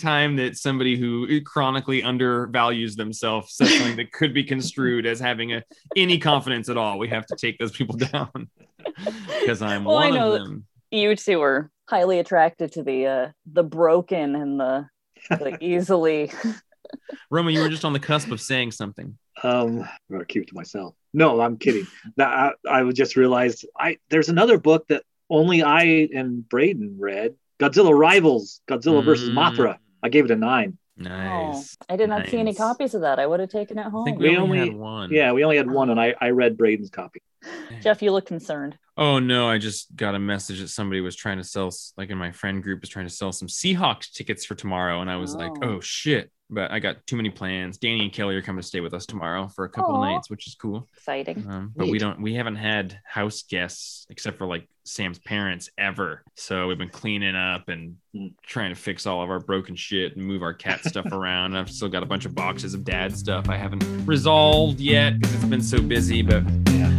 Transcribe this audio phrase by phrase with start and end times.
[0.00, 5.52] time that somebody who chronically undervalues themselves says something that could be construed as having
[5.52, 5.62] a,
[5.96, 8.48] any confidence at all, we have to take those people down
[9.40, 10.66] because I'm Well, I one know of them.
[10.90, 14.88] You two are highly attracted to the uh the broken and the
[15.28, 16.30] the easily
[17.30, 19.16] Roman, you were just on the cusp of saying something.
[19.42, 20.94] Um, I'm gonna keep it to myself.
[21.12, 21.86] No, I'm kidding.
[22.16, 27.34] That I, I just realized I there's another book that only I and Braden read.
[27.60, 29.34] Godzilla Rivals, Godzilla versus Mm.
[29.34, 29.76] Mothra.
[30.02, 30.78] I gave it a nine.
[30.96, 31.76] Nice.
[31.80, 33.18] Oh, I did not see any copies of that.
[33.18, 34.04] I would have taken it I home.
[34.04, 35.10] think we, We only, only- had one.
[35.12, 37.22] Yeah, we only had one, and I, I read Braden's copy.
[37.82, 38.76] Jeff, you look concerned.
[38.96, 42.18] Oh no, I just got a message that somebody was trying to sell, like in
[42.18, 45.34] my friend group, was trying to sell some Seahawks tickets for tomorrow, and I was
[45.34, 45.76] like, Oh.
[45.76, 46.30] oh shit.
[46.52, 47.78] But I got too many plans.
[47.78, 50.12] Danny and Kelly are coming to stay with us tomorrow for a couple Aw.
[50.14, 50.88] nights, which is cool.
[50.96, 51.46] Exciting.
[51.48, 56.24] Um, but we don't, we haven't had house guests except for like Sam's parents ever.
[56.34, 57.94] So we've been cleaning up and
[58.44, 61.56] trying to fix all of our broken shit and move our cat stuff around.
[61.56, 65.36] I've still got a bunch of boxes of dad stuff I haven't resolved yet because
[65.36, 66.20] it's been so busy.
[66.20, 66.89] But Yeah.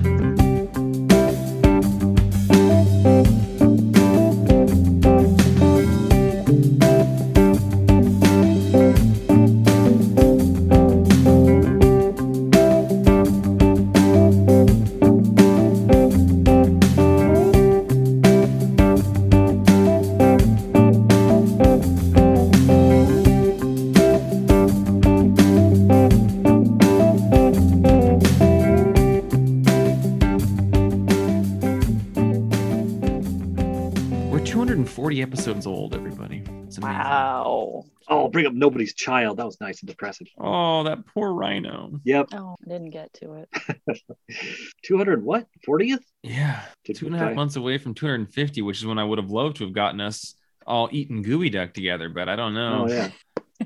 [38.71, 39.37] Nobody's child.
[39.37, 40.27] That was nice and depressing.
[40.39, 41.99] Oh, that poor rhino.
[42.05, 42.29] Yep.
[42.33, 44.01] Oh, I didn't get to it.
[44.85, 45.47] 200 what?
[45.67, 45.99] 40th?
[46.23, 46.61] Yeah.
[46.85, 47.35] Did Two we and a half die?
[47.35, 50.35] months away from 250, which is when I would have loved to have gotten us
[50.65, 52.87] all eating gooey duck together, but I don't know.
[52.87, 53.09] Oh, yeah.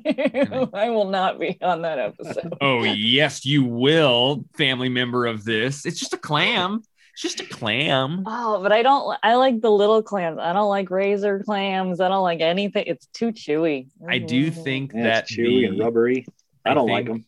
[0.74, 2.54] I will not be on that episode.
[2.60, 5.86] Oh, yes, you will, family member of this.
[5.86, 6.82] It's just a clam.
[7.16, 8.24] It's just a clam.
[8.26, 9.18] Oh, but I don't.
[9.24, 10.38] I like the little clams.
[10.38, 12.02] I don't like razor clams.
[12.02, 12.84] I don't like anything.
[12.88, 13.88] It's too chewy.
[14.06, 14.64] I do mm-hmm.
[14.64, 16.26] think Yeah, that it's chewy the, and rubbery.
[16.66, 17.24] I don't like them.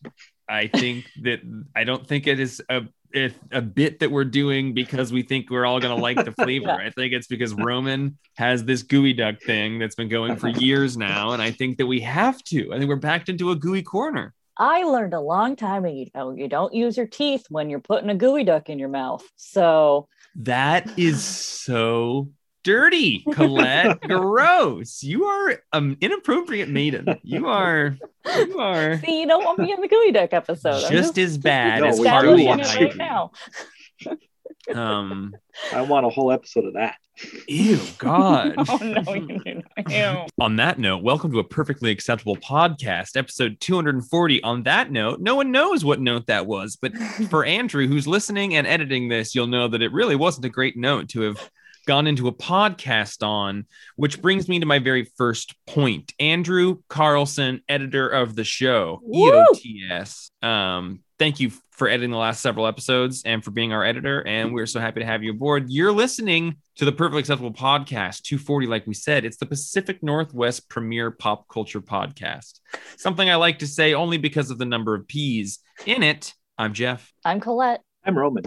[0.50, 1.40] I think that
[1.74, 2.82] I don't think it is a
[3.14, 6.66] if a bit that we're doing because we think we're all gonna like the flavor.
[6.66, 6.88] Yeah.
[6.88, 10.98] I think it's because Roman has this gooey duck thing that's been going for years
[10.98, 12.74] now, and I think that we have to.
[12.74, 14.34] I think we're backed into a gooey corner.
[14.60, 18.16] I learned a long time ago you don't use your teeth when you're putting a
[18.16, 19.24] gooey duck in your mouth.
[19.36, 20.08] So
[20.38, 22.30] That is so
[22.64, 24.02] dirty, Colette.
[24.08, 25.04] Gross.
[25.04, 27.20] You are an inappropriate maiden.
[27.24, 27.98] You are
[28.36, 30.84] you are see, you don't want me in the gooey duck episode.
[30.84, 32.88] I'm just as bad No, as we do Harley it and you.
[32.88, 33.32] right now.
[34.74, 35.34] Um
[35.74, 36.96] I want a whole episode of that.
[37.48, 38.56] ew god.
[38.70, 39.92] Oh no, you do not.
[39.92, 40.26] Ew.
[40.40, 44.44] On that note, welcome to a perfectly acceptable podcast, episode 240.
[44.44, 46.96] On that note, no one knows what note that was, but
[47.30, 50.78] for Andrew, who's listening and editing this, you'll know that it really wasn't a great
[50.78, 51.50] note to have
[51.88, 56.14] gone into a podcast on, which brings me to my very first point.
[56.20, 59.46] Andrew Carlson, editor of the show, E Woo!
[59.56, 60.32] EOTS.
[60.44, 64.26] Um, thank you for editing the last several episodes and for being our editor.
[64.28, 65.70] And we're so happy to have you aboard.
[65.70, 69.26] You're listening to the Perfectly Acceptable Podcast 240, like we said.
[69.26, 72.60] It's the Pacific Northwest premier pop culture podcast.
[72.98, 76.34] Something I like to say only because of the number of P's in it.
[76.58, 77.12] I'm Jeff.
[77.24, 77.82] I'm Colette.
[78.04, 78.44] I'm Roman.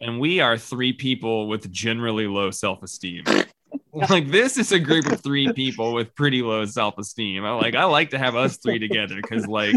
[0.00, 3.24] and we are three people with generally low self-esteem.
[4.10, 7.44] like this is a group of three people with pretty low self-esteem.
[7.44, 9.74] I like I like to have us three together because like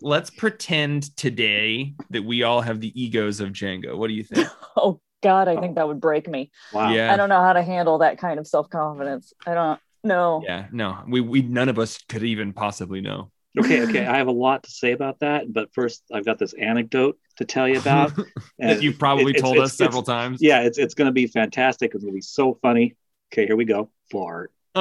[0.00, 3.96] let's pretend today that we all have the egos of Django.
[3.96, 4.48] What do you think?
[4.76, 5.74] Oh God, I think oh.
[5.74, 6.52] that would break me.
[6.72, 6.90] Wow.
[6.90, 7.12] Yeah.
[7.12, 9.32] I don't know how to handle that kind of self confidence.
[9.44, 10.42] I don't know.
[10.44, 13.30] Yeah, no, we we none of us could even possibly know.
[13.58, 14.06] Okay, okay.
[14.14, 17.44] I have a lot to say about that, but first, I've got this anecdote to
[17.44, 18.12] tell you about.
[18.58, 20.38] that you've probably it- told it's- us several it's- times.
[20.40, 21.94] Yeah, it's it's going to be fantastic.
[21.94, 22.94] It's going to be so funny.
[23.32, 23.90] Okay, here we go.
[24.10, 24.52] Fart.
[24.74, 24.80] Oh,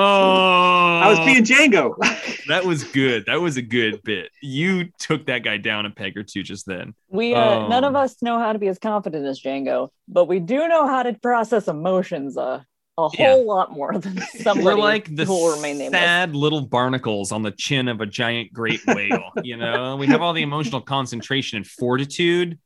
[1.03, 1.95] I was being Django.
[2.49, 3.25] that was good.
[3.25, 4.29] That was a good bit.
[4.43, 6.93] You took that guy down a peg or two just then.
[7.09, 7.99] We uh, none of Oh.
[7.99, 11.13] us know how to be as confident as Django, but we do know how to
[11.13, 12.61] process emotions uh,
[12.97, 13.33] a whole Yeah.
[13.35, 16.01] lot more than somebody We're like the who will remain nameless.
[16.01, 19.31] sad little barnacles on the chin of a giant great whale.
[19.43, 22.57] you know, we have all the emotional concentration and fortitude,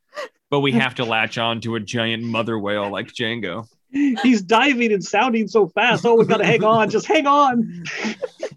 [0.49, 3.67] but we have to latch on to a giant mother whale like Django.
[3.93, 6.05] He's diving and sounding so fast.
[6.05, 6.89] Oh, we got to hang on.
[6.89, 7.83] Just hang on.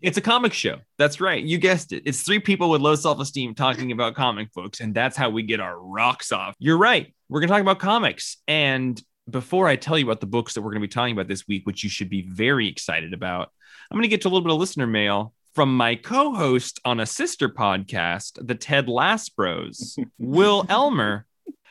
[0.01, 0.77] It's a comic show.
[0.97, 1.43] That's right.
[1.43, 2.05] You guessed it.
[2.07, 5.43] It's three people with low self esteem talking about comic books, and that's how we
[5.43, 6.55] get our rocks off.
[6.61, 7.13] You're right.
[7.29, 8.37] We're going to talk about comics.
[8.47, 11.29] And before I tell you about the books that we're going to be talking about
[11.29, 13.51] this week, which you should be very excited about,
[13.91, 17.01] I'm going to get to a little bit of listener mail from my co-host on
[17.01, 21.27] a sister podcast, the Ted Lasso Bros, Will Elmer.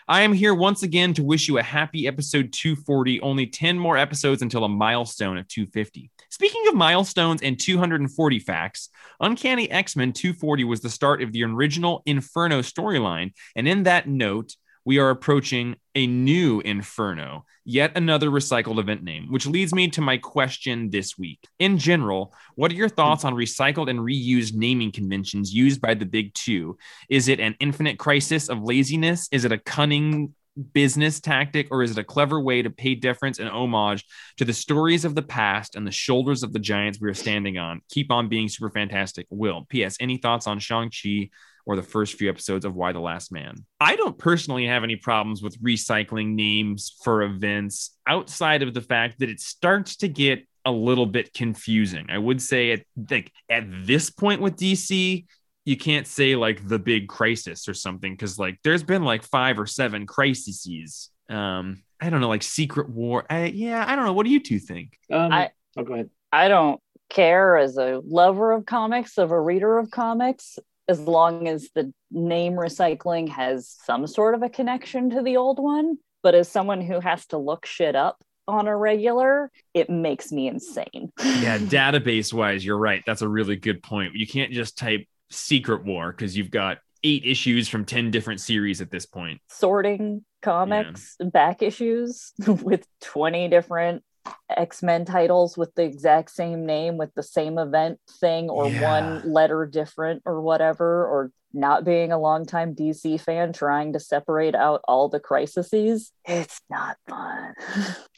[0.08, 3.22] I am here once again to wish you a happy episode 240.
[3.22, 6.10] Only 10 more episodes until a milestone of 250.
[6.30, 8.90] Speaking of milestones and 240 facts,
[9.20, 13.34] Uncanny X Men 240 was the start of the original Inferno storyline.
[13.56, 14.56] And in that note,
[14.86, 20.02] we are approaching a new Inferno, yet another recycled event name, which leads me to
[20.02, 21.40] my question this week.
[21.60, 26.06] In general, what are your thoughts on recycled and reused naming conventions used by the
[26.06, 26.78] big two?
[27.10, 29.30] Is it an infinite crisis of laziness?
[29.32, 30.34] Is it a cunning
[30.74, 34.06] business tactic, or is it a clever way to pay deference and homage
[34.38, 37.58] to the stories of the past and the shoulders of the giants we are standing
[37.58, 37.82] on?
[37.90, 39.26] Keep on being super fantastic.
[39.30, 39.66] Will.
[39.70, 39.98] P.S.
[40.00, 41.30] Any thoughts on Shang-Chi?
[41.66, 43.56] Or the first few episodes of Y the Last Man.
[43.80, 49.20] I don't personally have any problems with recycling names for events outside of the fact
[49.20, 52.08] that it starts to get a little bit confusing.
[52.10, 55.26] I would say at like at this point with DC,
[55.66, 59.58] you can't say like the big crisis or something because like there's been like five
[59.60, 61.10] or seven crises.
[61.30, 63.26] Um, I don't know, like Secret War.
[63.30, 64.14] I, yeah, I don't know.
[64.14, 64.98] What do you two think?
[65.10, 66.10] Um, I- oh, go ahead.
[66.32, 70.58] I don't care as a lover of comics, of a reader of comics,
[70.88, 75.60] as long as the name recycling has some sort of a connection to the old
[75.60, 75.98] one.
[76.22, 80.48] But as someone who has to look shit up on a regular, it makes me
[80.48, 81.12] insane.
[81.20, 83.04] Yeah, database wise, you're right.
[83.06, 84.16] That's a really good point.
[84.16, 88.82] You can't just type Secret War because you've got eight issues from 10 different series
[88.82, 89.42] at this point.
[89.50, 94.04] Sorting comics back issues with 20 different
[94.50, 99.20] X-Men titles with the exact same name with the same event thing or Yeah.
[99.22, 104.56] one letter different or whatever or not being a longtime DC fan trying to separate
[104.56, 106.12] out all the crises.
[106.26, 107.54] It's not fun.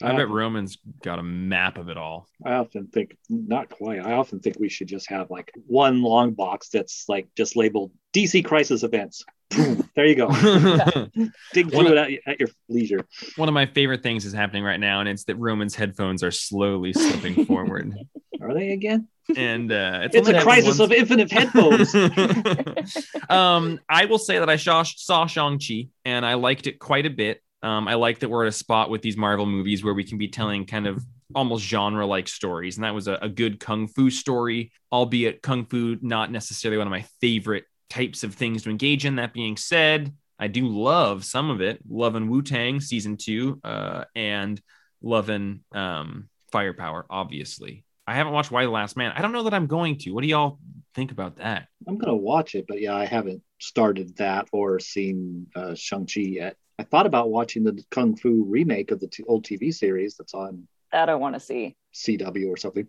[0.02, 2.28] I bet often- Roman's got a map of it all.
[2.46, 4.00] I often think not quite.
[4.06, 7.92] I often think we should just have like one long box that's like just labeled
[8.16, 9.26] DC Crisis Events.
[9.50, 10.28] There you go.
[11.54, 13.06] Dig through it at, at your leisure.
[13.36, 16.32] One of my favorite things is happening right now, and it's that Roman's headphones are
[16.32, 17.94] slowly slipping forward.
[18.42, 19.08] Are they again?
[19.36, 21.96] And uh, it's, It's a crisis of infinite headphones.
[23.30, 27.10] um, I will say that I saw, saw Shang-Chi and I liked it quite a
[27.10, 27.42] bit.
[27.64, 30.18] Um, I like that we're at a spot with these Marvel movies where we can
[30.18, 31.04] be telling kind of
[31.34, 32.76] almost genre like stories.
[32.78, 36.88] And that was a, a good Kung Fu story, albeit Kung Fu not necessarily one
[36.88, 39.16] of my favorite types of things to engage in.
[39.18, 41.80] That being said, I do love some of it.
[41.88, 44.62] Loving Wu Tang season two, uh, and
[45.02, 47.84] loving um, Firepower, obviously.
[48.08, 49.12] I haven't watched Y the Last Man.
[49.16, 50.12] I don't know that I'm going to.
[50.12, 50.60] What do y'all
[50.94, 51.68] think about that?
[51.88, 56.22] I'm gonna watch it, but yeah, I haven't started that or seen uh, Shang Chi
[56.22, 56.56] yet.
[56.78, 60.34] I thought about watching the Kung Fu remake of the t- old TV series that's
[60.34, 61.76] on That I want to see.
[61.94, 62.88] CW or something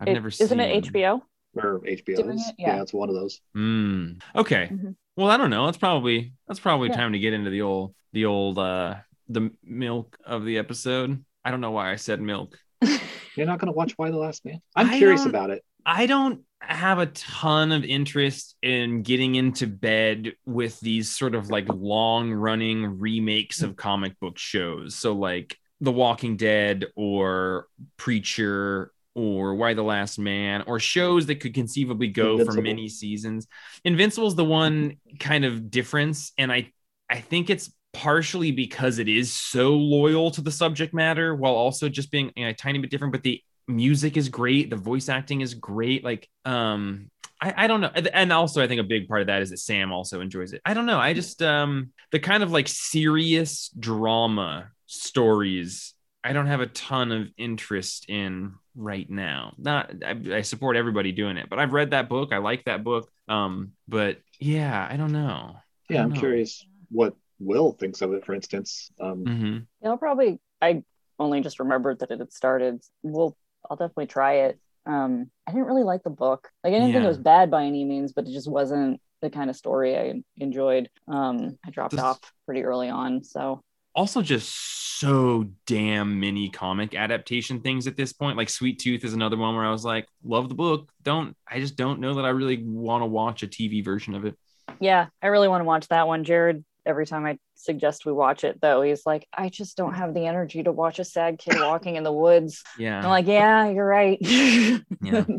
[0.00, 1.22] I've It- never isn't seen it HBO?
[1.54, 2.16] Or HBO.
[2.16, 2.48] Doing is.
[2.48, 2.54] it?
[2.58, 2.76] Yeah.
[2.76, 3.40] yeah, it's one of those.
[3.54, 4.12] Hmm.
[4.34, 4.68] Okay.
[4.72, 4.94] Mhm.
[5.16, 5.66] Well, I don't know.
[5.66, 6.96] That's probably that's probably Yeah.
[6.96, 8.96] time to get into the old the old uh
[9.28, 11.24] the milk of the episode.
[11.44, 12.56] I don't know why I said milk.
[13.36, 14.60] You're not gonna watch Y the Last Man?
[14.76, 15.62] I'm I curious about it.
[15.84, 21.50] I don't have a ton of interest in getting into bed with these sort of
[21.50, 24.94] like long running remakes of comic book shows.
[24.94, 27.66] So like The Walking Dead or
[27.96, 33.46] Preacher or Y the Last Man or shows that could conceivably go for many seasons.
[33.84, 36.72] Invincible's the one kind of difference and I
[37.08, 41.88] I think it's partially because it is so loyal to the subject matter while also
[41.88, 45.08] just being you know, a tiny bit different but the music is great the voice
[45.08, 47.10] acting is great like um
[47.40, 49.58] I, I don't know and also i think a big part of that is that
[49.58, 50.62] sam also enjoys it.
[50.64, 56.46] I don't know i just um the kind of like serious drama stories i don't
[56.46, 61.48] have a ton of interest in right now not I, I support everybody doing it
[61.50, 65.56] but i've read that book i like that book um but yeah i don't know
[65.88, 66.20] Yeah, don't I'm know.
[66.20, 68.92] curious what Will thinks of it, for instance.
[69.00, 69.66] Um, Mhm.
[69.84, 70.84] I'll probably I
[71.18, 72.80] only just remembered that it had started.
[73.02, 73.36] Well,
[73.68, 74.60] I'll definitely try it.
[74.86, 76.48] Um, I didn't really like the book.
[76.62, 79.30] Like I didn't think it was bad by any means, but it just wasn't the
[79.30, 80.88] kind of story I enjoyed.
[81.08, 83.64] Um, I dropped This- off pretty early on, so
[83.94, 88.36] also just so damn many comic adaptation things at this point.
[88.36, 90.90] Like Sweet Tooth is another one where I was like, love the book.
[91.02, 94.24] Don't I just don't know that I really want to watch a TV version of
[94.24, 94.36] it.
[94.80, 96.24] yeah, I really want to watch that one.
[96.24, 100.14] Jared, every time I suggest we watch it, though, he's like, I just don't have
[100.14, 102.62] the energy to watch a sad kid walking in the woods.
[102.78, 102.98] Yeah.
[102.98, 104.18] I'm like, yeah, you're right.
[105.02, 105.24] Yeah.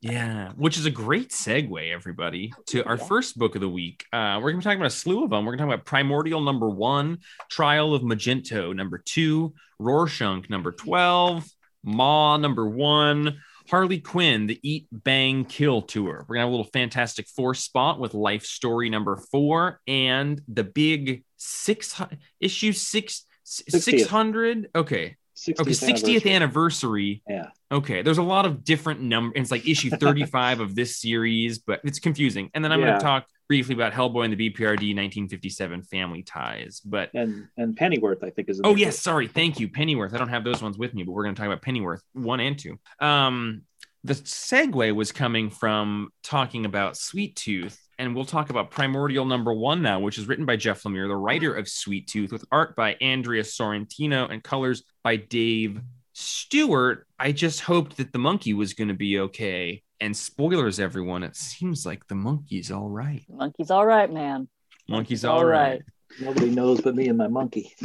[0.00, 3.04] Yeah, which is a great segue, everybody, to our Yeah.
[3.04, 4.04] first book of the week.
[4.12, 5.44] Uh, we're going to be talking about a slew of them.
[5.44, 10.72] We're going to talk about Primordial number one, Trial of Magneto number two, Rorschach number
[10.72, 11.48] 12,
[11.84, 13.40] Ma number one,
[13.70, 16.24] Harley Quinn, the Eat Bang Kill tour.
[16.28, 20.64] We're gonna have a little Fantastic Four spot with Life Story number four and the
[20.64, 22.00] big six
[22.40, 23.26] issue six.
[23.44, 27.48] 600 okay 60th okay 60th anniversary Yeah.
[27.72, 31.80] okay there's a lot of different numbers it's like issue 35 of this series but
[31.84, 35.82] it's confusing and then i'm going to talk briefly about hellboy and the bprd 1957
[35.82, 38.60] family ties but And and Pennyworth, I think, is.
[38.64, 40.14] oh yes sorry thank you pennyworth.
[40.14, 42.40] I don't have those ones with me but we're going to talk about pennyworth one
[42.40, 42.78] and two.
[43.00, 43.62] Um
[44.04, 49.52] the segue was coming from talking about sweet tooth and we'll talk about primordial number
[49.52, 52.74] one now which is written by jeff lemire the writer of sweet tooth with art
[52.74, 55.80] by andrea sorrentino and colors by dave
[56.14, 57.06] stewart.
[57.18, 61.34] I just hoped that the monkey was going to be okay and spoilers everyone it
[61.36, 64.48] seems like the monkey's all right Monkey's all right, man.
[64.88, 65.70] monkey's all all right.
[65.70, 65.82] right.
[66.20, 67.72] Nobody knows but me and my monkey.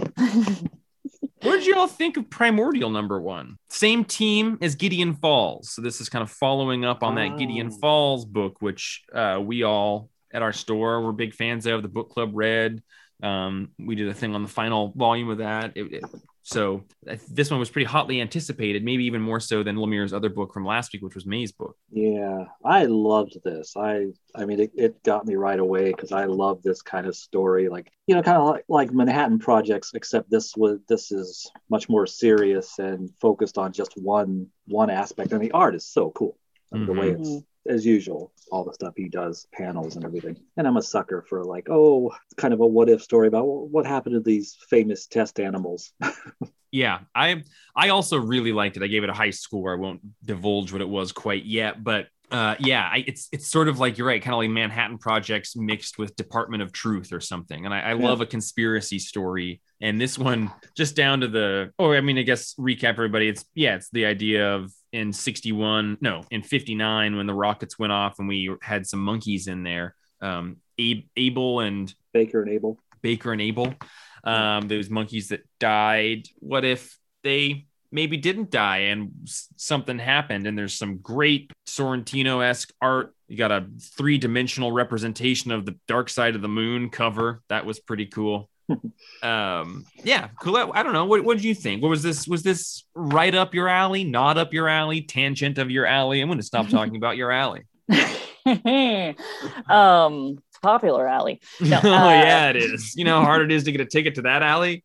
[1.44, 3.58] What did you all think of Primordial number one?
[3.70, 5.70] Same team as Gideon Falls.
[5.72, 7.78] So this is kind of following up on that Gideon Oh.
[7.80, 11.84] Falls book, which uh, we all at our store were big fans of.
[11.84, 12.82] The book club read.
[13.22, 15.74] Um, we did a thing on the final volume of that.
[15.76, 16.04] It- it-
[16.48, 16.84] so
[17.28, 20.66] this one was pretty hotly anticipated, maybe even more so than Lemire's other book from
[20.66, 21.76] last week, which was May's book.
[21.90, 23.76] Yeah, I loved this.
[23.78, 27.16] I I mean, it, it got me right away because I love this kind of
[27.16, 27.70] story.
[27.70, 31.88] Like you know, kind of like like Manhattan Projects, except this was this is much
[31.88, 35.32] more serious and focused on just one one aspect.
[35.32, 36.38] And the art is so cool.
[36.74, 37.14] I mean, The way Mhm.
[37.14, 40.38] it's as usual, all the stuff he does, panels and everything.
[40.58, 43.86] And I'm a sucker for like, oh, kind of a what if story about what
[43.86, 45.92] happened to these famous test animals.
[46.70, 47.44] Yeah, I
[47.76, 48.84] I also really liked it.
[48.84, 49.72] I gave it a high score.
[49.72, 53.70] I won't divulge what it was quite yet, but uh, yeah, I, it's it's sort
[53.70, 57.22] of like you're right, kind of like Manhattan Projects mixed with Department of Truth or
[57.22, 57.64] something.
[57.64, 58.10] And I, I Yeah.
[58.10, 59.62] love a conspiracy story.
[59.80, 63.30] And this one, just down to the oh, I mean, I guess recap everybody.
[63.30, 67.92] It's yeah, it's the idea of in '61, no, in '59 when the rockets went
[67.92, 69.96] off and we had some monkeys in there.
[70.22, 72.80] Um, Abe, Abel and Baker and Abel.
[73.02, 73.74] Baker and Abel,
[74.24, 76.28] um, those monkeys that died.
[76.40, 80.48] What if they maybe didn't die and something happened?
[80.48, 83.14] And there's some great Sorrentino esque art.
[83.28, 83.68] You got a
[83.98, 87.42] three dimensional representation of the dark side of the moon cover.
[87.50, 88.50] That was pretty cool.
[89.24, 90.58] Um, yeah, cool.
[90.74, 91.06] I, don't know.
[91.06, 91.82] What what did you think?
[91.82, 92.28] What was this?
[92.28, 94.04] Was this right up your alley?
[94.04, 95.02] Not up your alley?
[95.02, 96.22] Tangent of your alley?
[96.22, 97.64] I'm going to stop talking about your alley.
[99.70, 101.42] um, it's popular alley.
[101.62, 102.96] No, oh uh, yeah, it is.
[102.96, 104.84] You know how hard it is to get a ticket to that alley.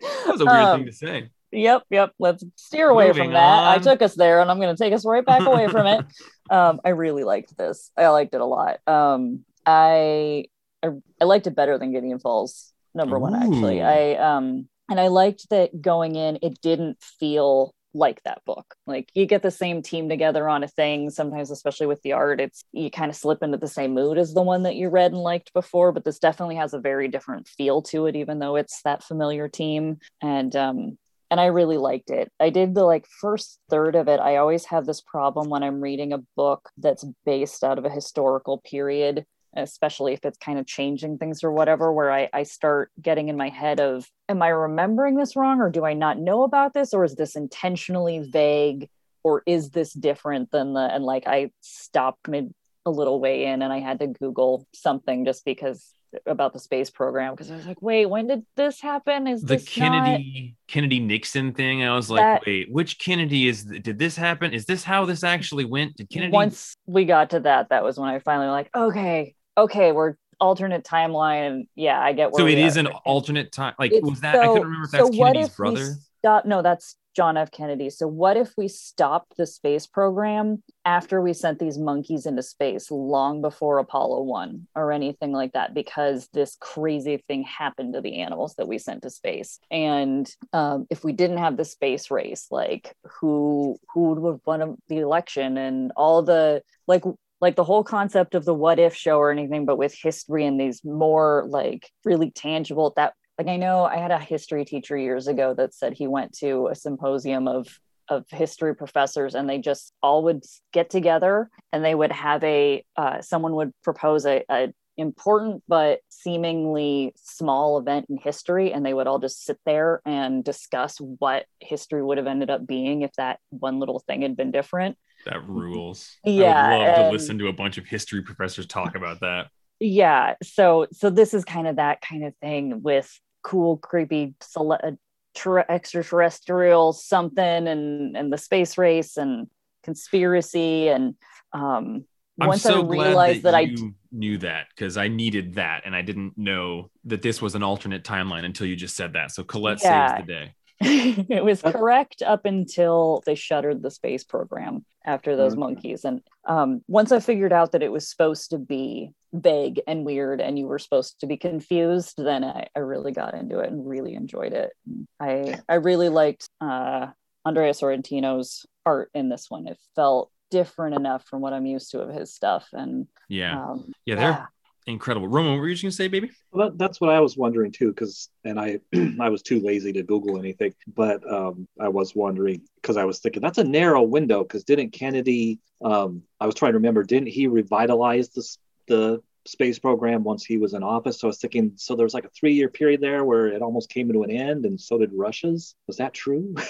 [0.00, 1.30] That was a weird Um, thing to say.
[1.50, 2.12] Yep, yep.
[2.18, 3.68] Let's steer away Moving from that.
[3.68, 6.04] I took us there, and I'm going to take us right back away from it.
[6.50, 7.90] Um, I really liked this.
[7.94, 8.80] I liked it a lot.
[8.88, 10.46] Um, I,
[10.82, 10.88] I
[11.20, 13.34] I liked it better than Gideon Falls number one.
[13.34, 18.74] Actually, I um, and I liked that going in, it didn't feel like that book.
[18.86, 21.10] Like you get the same team together on a thing.
[21.10, 24.34] Sometimes, especially with the art, it's you kind of slip into the same mood as
[24.34, 25.92] the one that you read and liked before.
[25.92, 29.48] But this definitely has a very different feel to it, even though it's that familiar
[29.48, 29.98] team.
[30.22, 30.98] And um,
[31.30, 32.32] and I really liked it.
[32.40, 34.20] I did the like first third of it.
[34.20, 37.90] I always have this problem when I'm reading a book that's based out of a
[37.90, 39.26] historical period,
[39.56, 43.36] especially if it's kind of changing things or whatever, where I, I start getting in
[43.36, 46.92] my head of, am I remembering this wrong or do I not know about this
[46.94, 48.88] or is this intentionally vague
[49.24, 52.52] or is this different than the, and like I stopped mid
[52.86, 55.92] a little way in and I had to Google something just because
[56.24, 59.26] about the space program because I was like, wait, when did this happen?
[59.26, 61.82] Is The this not- Kennedy Kennedy Nixon thing.
[61.84, 63.64] I was like, That- wait, which Kennedy is?
[63.64, 64.54] Did this happen?
[64.54, 65.96] Is this how this actually went?
[65.96, 66.32] Did Kennedy?
[66.32, 70.84] once we got to that that was when i finally like okay okay we're alternate
[70.84, 72.80] timeline and yeah i get so it is we is are.
[72.80, 73.74] an alternate time.
[73.78, 74.36] Like It's was that?
[74.36, 75.94] I couldn't remember if that's what Kennedy's brother.
[76.20, 81.20] stop no that's john f kennedy so what if we stopped the space program after
[81.20, 86.28] we sent these monkeys into space long before apollo 1 or anything like that because
[86.32, 91.02] this crazy thing happened to the animals that we sent to space and um, if
[91.02, 95.90] we didn't have the space race like who who would have won the election and
[95.96, 97.02] all the like
[97.40, 100.60] like the whole concept of the what if show or anything but with history and
[100.60, 105.28] these more like really tangible that like i know i had a history teacher years
[105.28, 107.66] ago that said he went to a symposium of
[108.08, 110.42] of history professors and they just all would
[110.72, 116.00] get together and they would have a uh, someone would propose a, a important but
[116.08, 121.46] seemingly small event in history and they would all just sit there and discuss what
[121.60, 124.98] history would have ended up being if that one little thing had been different
[125.28, 126.16] That rules.
[126.24, 129.48] Yeah, I would love to listen to a bunch of history professors talk about that.
[129.80, 133.08] yeah so so this is kind of that kind of thing with
[133.42, 134.90] cool creepy cele- uh,
[135.34, 139.46] ter- extraterrestrial something and and the space race and
[139.84, 141.14] conspiracy and
[141.52, 142.04] um
[142.40, 143.74] I'm once so I glad realized that, I
[144.12, 148.04] knew that because I needed that and I didn't know that this was an alternate
[148.04, 149.32] timeline until you just said that.
[149.32, 150.06] So Colette Yeah.
[150.06, 150.54] saves the day.
[151.28, 155.60] it was correct up until they shuttered the space program after those Okay.
[155.60, 156.04] monkeys.
[156.04, 160.40] And um, once I figured out that it was supposed to be vague and weird
[160.40, 163.86] and you were supposed to be confused, then I, I really got into it and
[163.88, 164.72] really enjoyed it.
[165.20, 167.08] I I really liked uh,
[167.44, 169.66] Andrea Sorrentino's art in this one.
[169.66, 172.68] It felt different enough from what I'm used to of his stuff.
[172.72, 173.60] And Yeah.
[173.60, 174.46] um, yeah, they're yeah.
[174.88, 175.28] Incredible.
[175.28, 176.30] Roman, what were you just gonna say, baby?
[176.50, 178.80] Well, that, that's what I was wondering too, because and I
[179.20, 183.18] I was too lazy to Google anything, but um, I was wondering because I was
[183.18, 184.42] thinking that's a narrow window.
[184.42, 185.60] Because didn't Kennedy?
[185.84, 190.56] Um, I was trying to remember, didn't he revitalize the the space program once he
[190.56, 191.20] was in office?
[191.20, 193.60] So I was thinking, so there was like a three year period there where it
[193.60, 195.74] almost came to an end, and so did Russia's.
[195.86, 196.54] Was that true?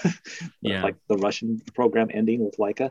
[0.60, 0.82] Yeah.
[0.82, 2.90] like the Russian program ending with Laika.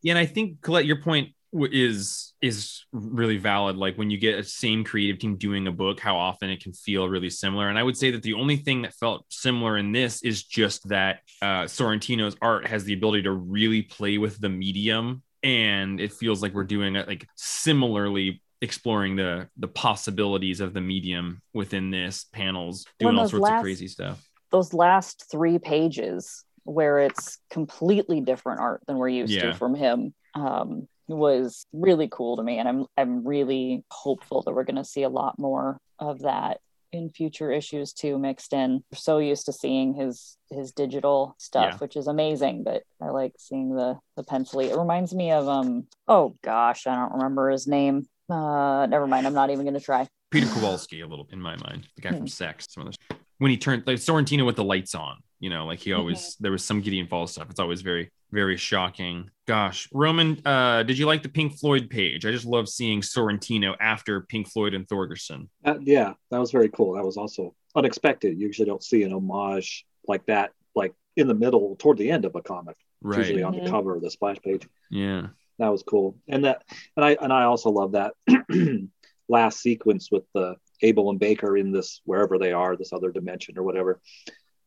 [0.00, 3.76] Yeah, and I think Colette, your point is is really valid.
[3.76, 6.72] Like when you get a same creative team doing a book, how often it can
[6.72, 7.68] feel really similar.
[7.68, 10.88] And I would say that the only thing that felt similar in this is just
[10.88, 16.12] that uh, Sorrentino's art has the ability to really play with the medium, and it
[16.12, 21.90] feels like we're doing it like similarly exploring the the possibilities of the medium within
[21.90, 28.20] this panels doing all sorts of crazy stuff those last three pages where it's completely
[28.20, 29.50] different art than we're used Yeah.
[29.50, 34.52] to from him um, was really cool to me and i'm i'm really hopeful that
[34.52, 36.58] we're going to see a lot more of that
[36.92, 41.72] in future issues too mixed in we're so used to seeing his his digital stuff
[41.72, 41.78] Yeah.
[41.78, 45.86] which is amazing but i like seeing the the pencil it reminds me of um
[46.08, 49.80] oh gosh i don't remember his name uh never mind i'm not even going to
[49.80, 52.16] try Peter Kowalski, a little in my mind, the guy Hmm.
[52.16, 52.66] from Sex.
[52.70, 52.96] Some other
[53.36, 56.42] when he turned like Sorrentino with the lights on, you know, like he always Mm-hmm.
[56.44, 57.50] there was some Gideon Falls stuff.
[57.50, 59.30] It's always very very shocking.
[59.46, 62.24] Gosh, Roman, uh, did you like the Pink Floyd page?
[62.24, 65.48] I just love seeing Sorrentino after Pink Floyd and Thorgerson.
[65.64, 66.94] Uh, yeah, that was very cool.
[66.94, 68.38] That was also unexpected.
[68.38, 72.24] You usually don't see an homage like that, like in the middle, toward the end
[72.24, 72.76] of a comic.
[73.02, 73.18] Right.
[73.18, 74.66] Usually on the cover of the splash page.
[74.90, 75.28] Yeah.
[75.58, 76.16] That was cool.
[76.28, 76.62] And that,
[76.96, 78.14] and I, and I also love that
[79.28, 83.58] last sequence with the Abel and Baker in this wherever they are, this other dimension
[83.58, 84.00] or whatever.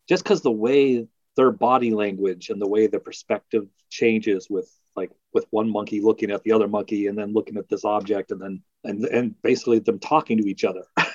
[0.08, 5.12] Just because the way their body language and the way the perspective changes with like
[5.34, 8.42] with one monkey looking at the other monkey and then looking at this object and
[8.42, 10.84] then and and basically them talking to each other.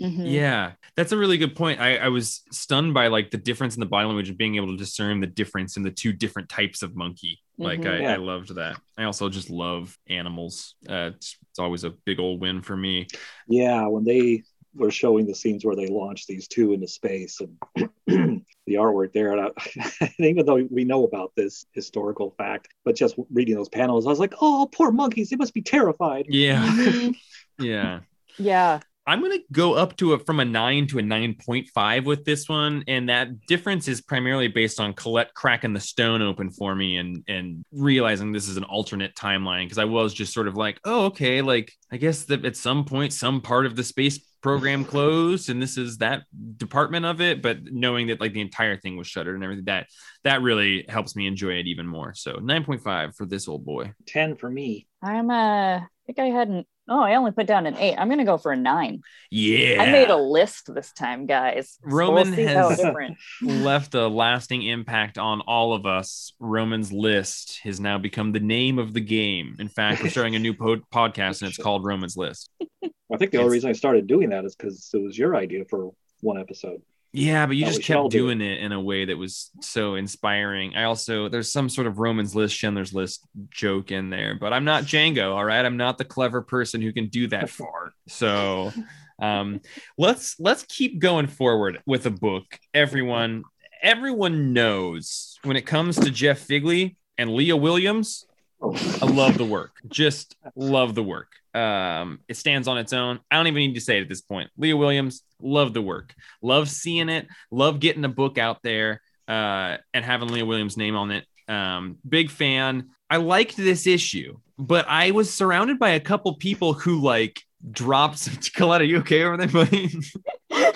[0.00, 0.22] Mhm.
[0.24, 1.78] Yeah, that's a really good point.
[1.78, 4.68] I, I was stunned by like the difference in the body language and being able
[4.68, 7.40] to discern the difference in the two different types of monkey.
[7.58, 7.90] Like Mhm.
[7.90, 8.12] I, Yeah.
[8.14, 8.80] I loved that.
[8.96, 10.74] I also just love animals.
[10.88, 13.06] Uh, it's, it's always a big old win for me.
[13.46, 14.42] Yeah, when they
[14.74, 17.94] were showing the scenes where they launched these two into space and
[18.66, 22.96] the artwork there, and, I, and even though we know about this historical fact, but
[22.96, 25.30] just reading those panels, I was like, "Oh, poor monkeys!
[25.30, 26.70] They must be terrified." Yeah,
[27.58, 28.00] yeah.
[28.38, 32.06] yeah I'm gonna go up to a from a nine to a nine point five
[32.06, 36.50] with this one, and that difference is primarily based on Colette cracking the stone open
[36.50, 40.46] for me and and realizing this is an alternate timeline because I was just sort
[40.46, 43.82] of like, oh okay, like I guess that at some point some part of the
[43.82, 46.24] space program closed and this is that
[46.56, 49.86] department of it, but knowing that like the entire thing was shuttered and everything that
[50.24, 52.12] that really helps me enjoy it even more.
[52.14, 53.92] So nine point five for this old boy.
[54.06, 54.86] Ten for me.
[55.02, 57.96] I'm uh, I think I had an oh, I only put down an eight.
[57.96, 59.02] I'm gonna go for a nine.
[59.30, 61.78] Yeah, I made a list this time, guys.
[61.82, 62.80] So Roman we'll has-
[63.42, 66.34] left a lasting impact on all of us.
[66.38, 69.56] Roman's List has now become the name of the game.
[69.58, 72.50] In fact, we're starting a new pod- podcast and it's called Roman's List.
[72.82, 75.36] I think the only It's- reason I started doing that is because it was your
[75.36, 76.80] idea for one episode.
[77.14, 78.18] Yeah, but you That just kept do.
[78.18, 80.74] doing it in a way that was so inspiring.
[80.74, 84.64] I also there's some sort of Roman's List, Schindler's List joke in there, but I'm
[84.64, 85.34] not Django.
[85.34, 87.92] All right, I'm not the clever person who can do that far.
[88.08, 88.72] So
[89.18, 89.60] um,
[89.98, 92.44] let's let's keep going forward with a book.
[92.72, 93.44] Everyone,
[93.82, 98.24] everyone knows when it comes to Jeff Figley and Leah Williams.
[98.62, 99.72] I love the work.
[99.88, 101.32] Just love the work.
[101.54, 103.20] Um, it stands on its own.
[103.30, 104.50] I don't even need to say it at this point.
[104.56, 106.14] Leah Williams, love the work.
[106.40, 107.26] Love seeing it.
[107.50, 111.26] Love getting a book out there uh, and having Leah Williams' name on it.
[111.48, 112.90] Um, big fan.
[113.10, 118.18] I liked this issue, but I was surrounded by a couple people who like dropped
[118.18, 118.36] some.
[118.54, 119.90] Colette, are you okay over there, buddy?
[120.52, 120.72] I'm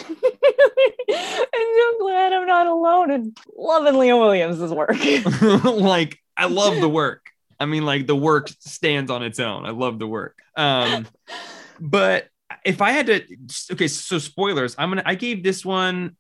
[1.09, 4.97] so glad I'm not alone and loving Leah Williams' work.
[5.65, 7.26] like I love the work.
[7.59, 9.67] I mean, like the work stands on its own.
[9.67, 10.39] I love the work.
[10.57, 11.07] Um,
[11.81, 12.29] but
[12.65, 13.23] if I had to,
[13.73, 14.75] okay, so spoilers.
[14.79, 15.03] I'm gonna.
[15.05, 16.17] I gave this one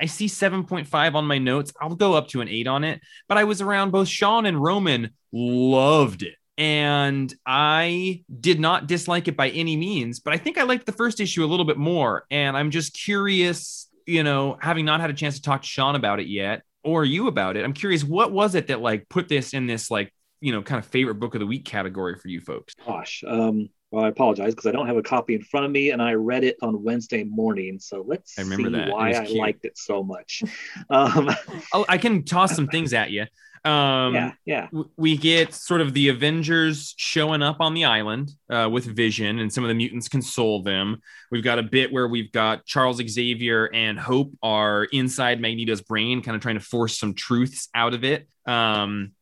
[0.00, 1.72] I see 7.5 on my notes.
[1.80, 4.62] I'll go up to an eight on it, but I was around both Sean and
[4.62, 6.34] Roman, loved it.
[6.58, 10.92] And I did not dislike it by any means, but I think I liked the
[10.92, 12.24] first issue a little bit more.
[12.30, 15.96] And I'm just curious, you know, having not had a chance to talk to Sean
[15.96, 19.28] about it yet or you about it, I'm curious, what was it that like put
[19.28, 22.28] this in this like, you know, kind of favorite book of the week category for
[22.28, 22.74] you folks?
[22.86, 25.90] Gosh, um, well, I apologize because I don't have a copy in front of me,
[25.90, 27.78] and I read it on Wednesday morning.
[27.78, 28.90] So let's I remember see that.
[28.90, 30.42] Why I liked it so much.
[30.90, 31.30] Um,
[31.72, 33.26] Oh, I can toss some things at you.
[33.64, 38.68] Um, yeah, yeah, we get sort of the Avengers showing up on the island uh,
[38.70, 41.00] with Vision, and some of the mutants console them.
[41.32, 46.22] We've got a bit where we've got Charles Xavier and Hope are inside Magneto's brain,
[46.22, 48.28] kind of trying to force some truths out of it.
[48.46, 49.12] Um,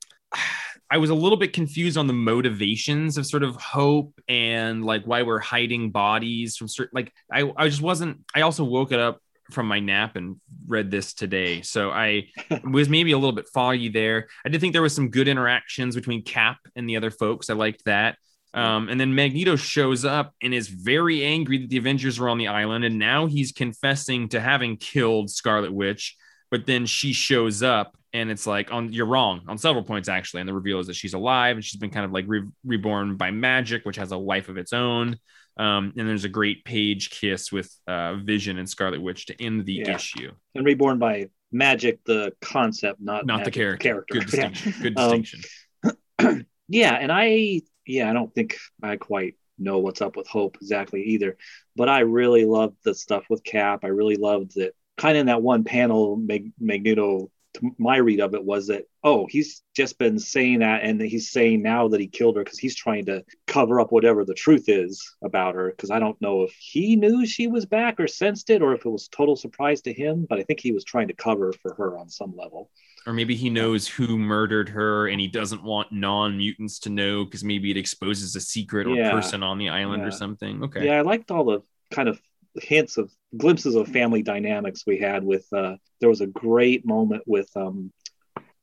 [0.91, 5.05] I was a little bit confused on the motivations of sort of Hope and like
[5.05, 6.95] why we're hiding bodies from certain.
[6.95, 8.21] Like I, I just wasn't.
[8.35, 9.21] I also woke it up
[9.51, 11.63] from my nap and read this today.
[11.63, 12.29] So I
[12.65, 14.29] was maybe a little bit foggy there.
[14.45, 17.51] I did think there was some good interactions between Cap and the other folks.
[17.51, 18.17] I liked that.
[18.53, 22.39] Um, and then Magneto shows up and is very angry that the Avengers are on
[22.39, 22.85] the island.
[22.85, 26.17] And now he's confessing to having killed Scarlet Witch.
[26.51, 30.41] But then she shows up and it's like, on you're wrong on several points, actually.
[30.41, 33.17] And the reveal is that she's alive and she's been kind of like re- reborn
[33.17, 35.19] by magic, which has a life of its own.
[35.59, 39.67] Um, and there's a great page kiss with uh, Vision and Scarlet Witch to end
[39.67, 39.95] the Yeah.
[39.97, 40.33] issue.
[40.55, 43.89] and reborn by magic, the concept, not Not the magic, character.
[43.89, 44.15] Character.
[44.21, 44.49] Good Yeah.
[44.49, 45.43] distinction.
[45.85, 50.27] Good Um, yeah and i yeah i don't think i quite know what's up with
[50.27, 51.37] hope exactly either
[51.77, 55.27] but i really loved the stuff with cap i really loved that kind of in
[55.27, 57.31] that one panel Mag- magneto to
[57.79, 61.63] my read of it was that oh he's just been saying that and he's saying
[61.63, 65.15] now that he killed her because he's trying to cover up whatever the truth is
[65.23, 68.63] about her because i don't know if he knew she was back or sensed it
[68.63, 71.15] or if it was total surprise to him but i think he was trying to
[71.15, 72.71] cover for her on some level.
[73.07, 77.45] Or maybe he knows who murdered her and he doesn't want non-mutants to know because
[77.45, 79.11] maybe it exposes a secret or Yeah.
[79.11, 80.65] person on the island or something.
[80.65, 80.87] Okay.
[80.87, 82.19] Yeah, I liked all the kind of
[82.63, 87.23] hints of glimpses of family dynamics we had with uh there was a great moment
[87.27, 87.93] with um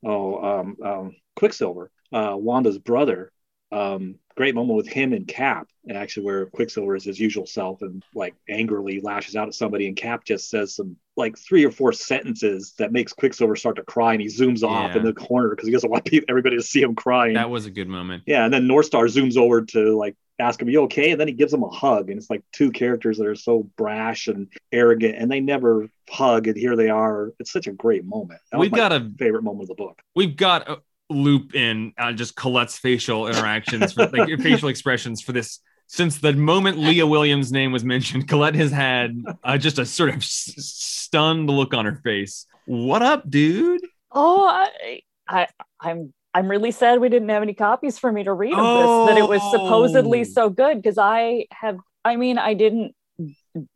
[0.04, 3.32] oh um, um Quicksilver, uh Wanda's brother.
[3.70, 7.80] Um great moment with him and Cap, and actually where Quicksilver is his usual self
[7.82, 11.70] and like angrily lashes out at somebody and Cap just says some like three or
[11.70, 14.98] four sentences that makes Quicksilver start to cry and he zooms off Yeah.
[14.98, 17.34] in the corner because he doesn't want everybody to see him crying.
[17.34, 20.60] that was a good moment Yeah, and then North Star zooms over to like ask
[20.60, 23.18] him, "You okay?" And then he gives him a hug, and it's like two characters
[23.18, 27.32] that are so brash and arrogant, and they never hug, and here they are.
[27.38, 28.40] It's such a great moment.
[28.50, 30.00] That we've my got a favorite moment of the book.
[30.14, 30.78] we've got a
[31.10, 36.32] loop in uh, just colette's facial interactions for, like facial expressions for this since the
[36.32, 39.10] moment leah williams name was mentioned colette has had
[39.44, 43.82] uh, just a sort of s- stunned look on her face what up dude
[44.14, 45.48] Oh, I, I,
[45.80, 49.14] I'm, I'm really sad we didn't have any copies for me to read of this.
[49.14, 50.24] That it was supposedly Oh.
[50.24, 51.78] so good because I have.
[52.04, 52.94] I mean, I didn't.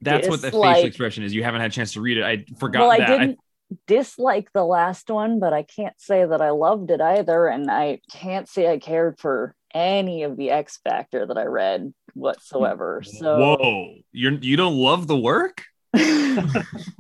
[0.01, 2.45] that's what the facial expression is you haven't had a chance to read it i
[2.59, 3.39] forgot Well, I that didn't
[3.87, 8.01] dislike the last one, but I can't say that I loved it either, and I
[8.11, 13.03] can't say I cared for any of the X Factor that I read whatsoever.
[13.05, 15.65] So, whoa you're you don't love the work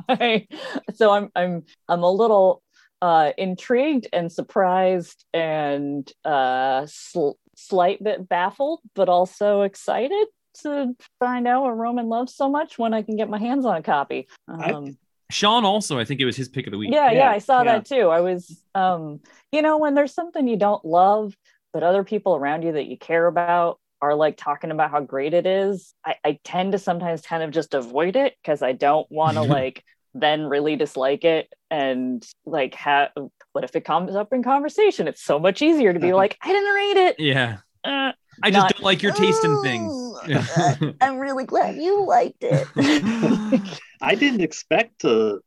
[0.09, 0.47] I,
[0.95, 2.63] so I'm I'm I'm a little
[3.03, 10.27] uh, intrigued and surprised and uh, sl- slight bit baffled, but also excited
[10.63, 13.77] to find out what Roman loves so much when I can get my hands on
[13.77, 14.29] a copy.
[14.49, 14.97] I- Um,
[15.29, 17.39] sean also i think it was his pick of the week yeah, yeah, Yeah, I
[17.39, 17.79] saw yeah.
[17.79, 18.11] that too.
[18.11, 19.19] I was, um,
[19.51, 21.37] you know, when there's something you don't love,
[21.73, 25.35] but other people around you that you care about are like talking about how great
[25.35, 29.11] it is, I, I tend to sometimes kind of just avoid it because I don't
[29.11, 29.83] want to like
[30.21, 33.11] then really dislike it and like have.
[33.53, 35.09] What if it comes up in conversation?
[35.09, 37.17] It's so much easier to be like, I didn't read it.
[37.21, 41.77] yeah Uh, i just Not- don't like your taste in things "Oh, I'm really glad
[41.77, 42.69] you liked it.
[44.03, 45.41] I didn't expect to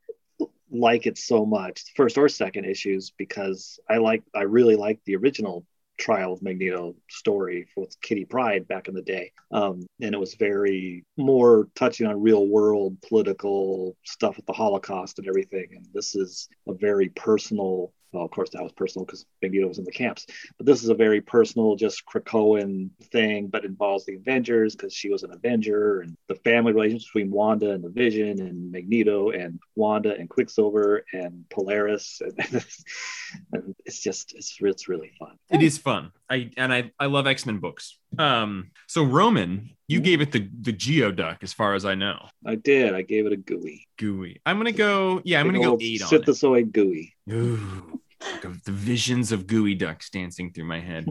[0.72, 5.16] like it so much, first or second issues, because I like I really like the
[5.16, 5.64] original
[6.00, 10.34] Trial of Magneto story with Kitty Pryde back in the day, um, and it was
[10.34, 15.68] very more touching on real world political stuff with the Holocaust and everything.
[15.76, 17.92] And this is a very personal.
[18.12, 20.88] Well, of course, that was personal because Magneto was in the camps, but this is
[20.88, 26.00] a very personal, just Krakoan thing, but involves the Avengers because she was an Avenger
[26.00, 31.04] and the family relations between Wanda and the Vision and Magneto and Wanda and Quicksilver
[31.12, 32.20] and Polaris.
[32.20, 32.38] And,
[33.52, 35.36] and it's just, it's, it's really fun.
[35.50, 40.20] it is fun i and i i love x-men books Um, so Roman, you gave
[40.20, 42.28] it the the geoduck, as far as I know.
[42.44, 42.94] I did.
[42.94, 43.86] I gave it a gooey.
[43.98, 44.40] Gooey.
[44.44, 45.20] I'm gonna go.
[45.24, 46.22] Yeah, I'm Big gonna go eight on it.
[46.22, 47.14] Synthezoid gooey.
[47.30, 48.00] Ooh,
[48.42, 51.06] the visions of gooey ducks dancing through my head.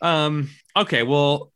[0.00, 1.52] Um, okay, well,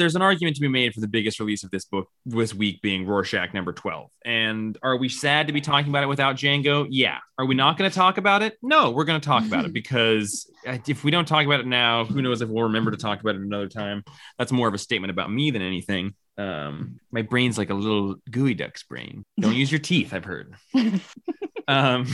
[0.00, 2.82] there's an argument to be made for the biggest release of this book this week
[2.82, 4.10] being Rorschach number 12.
[4.24, 6.86] And are we sad to be talking about it without Django?
[6.90, 7.18] Yeah.
[7.38, 8.58] Are we not going to talk about it?
[8.62, 12.04] No, we're going to talk about it because if we don't talk about it now,
[12.04, 14.02] who knows if we'll remember to talk about it another time.
[14.38, 16.14] That's more of a statement about me than anything.
[16.38, 19.24] Um, my brain's like a little gooey duck's brain.
[19.38, 20.54] Don't use your teeth, I've heard.
[21.70, 22.06] Um,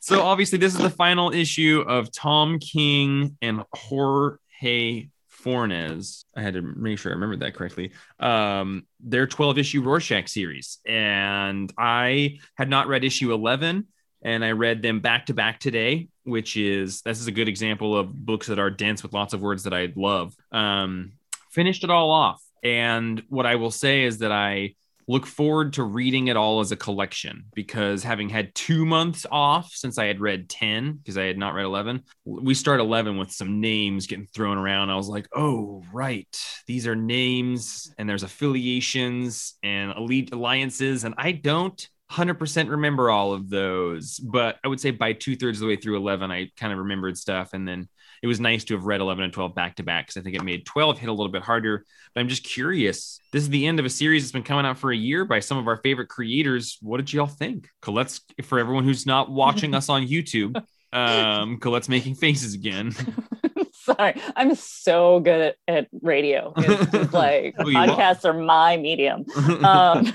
[0.00, 5.08] so obviously, this is the final issue of Tom King and Jorge
[5.44, 6.24] Fornes.
[6.34, 7.92] I had to make sure I remembered that correctly.
[8.18, 10.78] Um, their 12 issue Rorschach series.
[10.86, 13.86] And I had not read issue 11,
[14.22, 17.94] and I read them back to back today, which is this is a good example
[17.94, 20.34] of books that are dense with lots of words that I love.
[20.50, 21.12] Um,
[21.50, 22.42] finished it all off.
[22.62, 24.76] And what I will say is that I
[25.06, 29.70] look forward to reading it all as a collection because having had two months off
[29.72, 33.30] since I had read 10, because I had not read 11, we start 11 with
[33.30, 34.90] some names getting thrown around.
[34.90, 36.26] I was like, oh, right.
[36.66, 41.04] These are names and there's affiliations and elite alliances.
[41.04, 44.18] And I don't 100% remember all of those.
[44.18, 46.78] But I would say by two thirds of the way through 11, I kind of
[46.78, 47.50] remembered stuff.
[47.52, 47.88] And then
[48.24, 50.34] it was nice to have read 11 and 12 back to back because I think
[50.34, 51.84] it made 12 hit a little bit harder.
[52.14, 53.20] But I'm just curious.
[53.32, 55.40] This is the end of a series that's been coming out for a year by
[55.40, 56.78] some of our favorite creators.
[56.80, 57.68] What did y'all think?
[57.82, 60.56] Colette's, for everyone who's not watching us on YouTube,
[60.94, 62.94] um, Colette's making faces again.
[63.74, 66.54] Sorry, I'm so good at, at radio.
[66.56, 67.88] It's just like Oh, you are.
[67.88, 69.26] podcasts are my medium.
[69.62, 70.14] Um,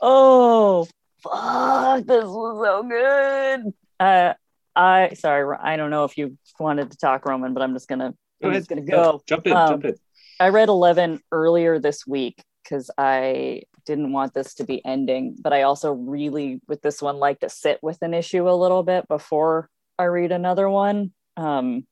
[0.00, 0.88] oh,
[1.22, 2.04] fuck!
[2.04, 3.72] This was so good.
[4.00, 4.34] Uh,
[4.76, 8.14] I sorry, I don't know if you wanted to talk Roman, but I'm just gonna
[8.42, 9.22] Go I'm just gonna go.
[9.26, 9.52] Jump in.
[9.52, 9.94] Um, jump in.
[10.38, 15.52] I read 11 earlier this week because I didn't want this to be ending, but
[15.52, 19.08] I also really, with this one, like to sit with an issue a little bit
[19.08, 21.12] before I read another one.
[21.38, 21.86] Um,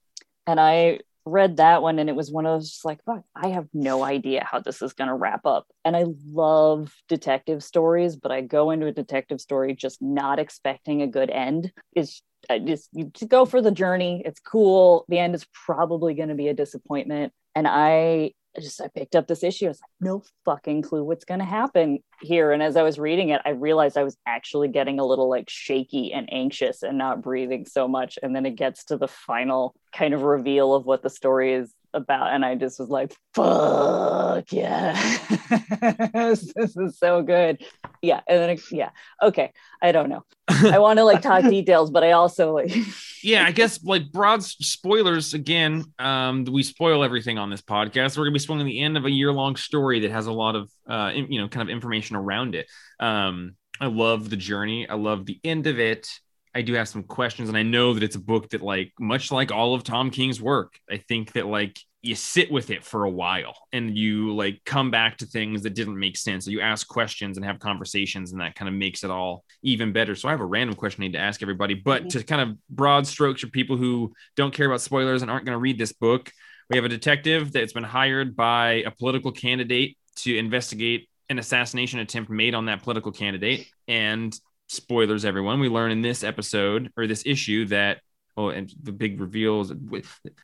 [0.46, 3.48] and I read that one, and it was one of those just like, fuck, I
[3.48, 5.66] have no idea how this is going to wrap up.
[5.84, 11.00] And I love detective stories, but I go into a detective story just not expecting
[11.00, 11.72] a good end.
[11.94, 14.22] It's I just you just go for the journey.
[14.24, 15.04] It's cool.
[15.08, 17.32] The end is probably going to be a disappointment.
[17.54, 19.66] And I just I picked up this issue.
[19.66, 22.52] I was like, no fucking clue what's going to happen here.
[22.52, 25.48] And as I was reading it, I realized I was actually getting a little like
[25.48, 28.18] shaky and anxious and not breathing so much.
[28.22, 31.72] And then it gets to the final kind of reveal of what the story is
[31.94, 34.92] about, and I just was like, fuck yeah,
[36.12, 37.64] this is so good.
[38.02, 38.90] Yeah, and then yeah,
[39.22, 39.52] okay.
[39.80, 40.24] I don't know.
[40.48, 42.74] I want to like talk details, but I also like
[43.22, 45.84] yeah, I guess like broad spoilers again.
[45.98, 48.18] Um, we spoil everything on this podcast.
[48.18, 50.56] We're gonna be spoiling the end of a year long story that has a lot
[50.56, 52.66] of uh, you know, kind of information around it.
[53.00, 54.88] Um, I love the journey.
[54.88, 56.08] I love the end of it.
[56.54, 59.32] I do have some questions, and I know that it's a book that, like, much
[59.32, 63.04] like all of Tom King's work, I think that like you sit with it for
[63.04, 66.44] a while and you like come back to things that didn't make sense.
[66.44, 69.92] So you ask questions and have conversations, and that kind of makes it all even
[69.92, 70.14] better.
[70.14, 72.08] So I have a random question I need to ask everybody, but Mhm.
[72.10, 75.56] to kind of broad strokes for people who don't care about spoilers and aren't going
[75.56, 76.30] to read this book,
[76.70, 82.00] we have a detective that's been hired by a political candidate to investigate an assassination
[82.00, 83.66] attempt made on that political candidate.
[83.88, 84.38] And
[84.68, 88.00] spoilers, everyone, we learn in this episode or this issue that.
[88.36, 89.68] Oh, and the big reveals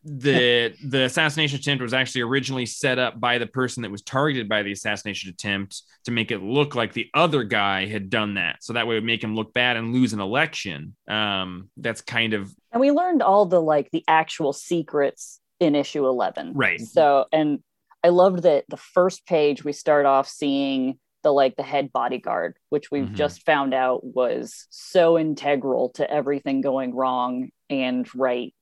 [0.04, 4.48] the the assassination attempt was actually originally set up by the person that was targeted
[4.48, 8.62] by the assassination attempt to make it look like the other guy had done that.
[8.62, 10.94] So that way it would make him look bad and lose an election.
[11.08, 16.06] Um, that's kind of and we learned all the like the actual secrets in issue
[16.06, 16.80] 11 Right.
[16.80, 17.58] so and
[18.04, 22.56] i loved that the first page we start off seeing the like the head bodyguard
[22.70, 23.14] which we've Mhm.
[23.14, 28.54] just found out was so integral to everything going wrong and right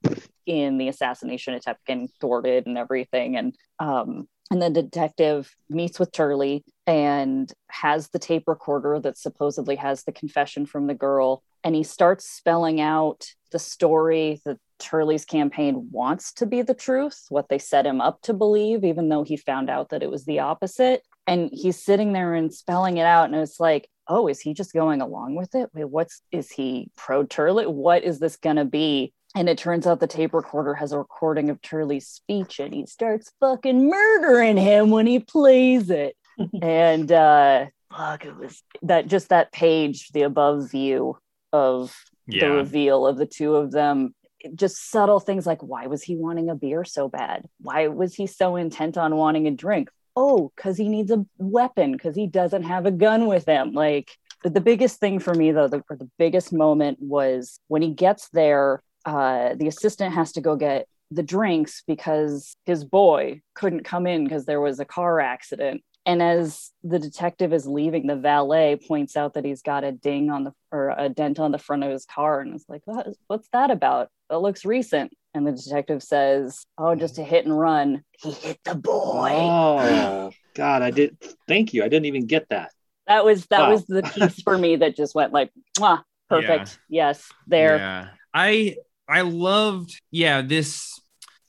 [0.47, 6.11] in the assassination attempt getting thwarted and everything and um and the detective meets with
[6.11, 11.43] Turley and has the tape recorder that supposedly has the confession from the girl.
[11.63, 17.27] And he starts spelling out the story that Turley's campaign wants to be the truth,
[17.29, 20.25] what they set him up to believe, even though he found out that it was
[20.25, 21.03] the opposite.
[21.29, 23.27] And he's sitting there and spelling it out.
[23.27, 25.71] And it's like, oh, is he just going along with it?
[25.75, 27.67] Wait, what's is he pro Turley?
[27.67, 29.13] What is this gonna be?
[29.37, 32.87] And it turns out the tape recorder has a recording of Turley's speech, and he
[32.87, 36.17] starts fucking murdering him when he plays it.
[36.63, 41.19] and uh fuck, it was that just that page, the above view
[41.53, 41.95] of
[42.27, 44.15] the reveal of the two of them.
[44.55, 47.45] just subtle things like why was he wanting a beer so bad?
[47.61, 49.91] Why was he so intent on wanting a drink?
[50.17, 53.73] Oh, because he needs a weapon because he doesn't have a gun with him.
[53.73, 54.11] Like
[54.43, 58.29] the, the biggest thing for me though, the, the biggest moment was when he gets
[58.31, 58.83] there.
[59.05, 64.25] Uh, the assistant has to go get the drinks because his boy couldn't come in
[64.25, 69.15] because there was a car accident and as the detective is leaving, the valet points
[69.15, 71.91] out that he's got a ding on the or a dent on the front of
[71.91, 72.81] his car, and it's like,
[73.27, 74.09] what's that about?
[74.31, 75.13] It looks recent.
[75.35, 78.03] And the detective says, "Oh, just a hit and run.
[78.13, 81.17] He hit the boy." Oh God, I did.
[81.47, 81.85] Thank you.
[81.85, 82.71] I didn't even get that.
[83.07, 83.71] That was that wow.
[83.71, 86.79] was the piece for me that just went like, Mwah, perfect.
[86.89, 87.07] Yeah.
[87.09, 87.77] Yes, there.
[87.77, 88.77] Yeah, I
[89.09, 91.01] I loved yeah this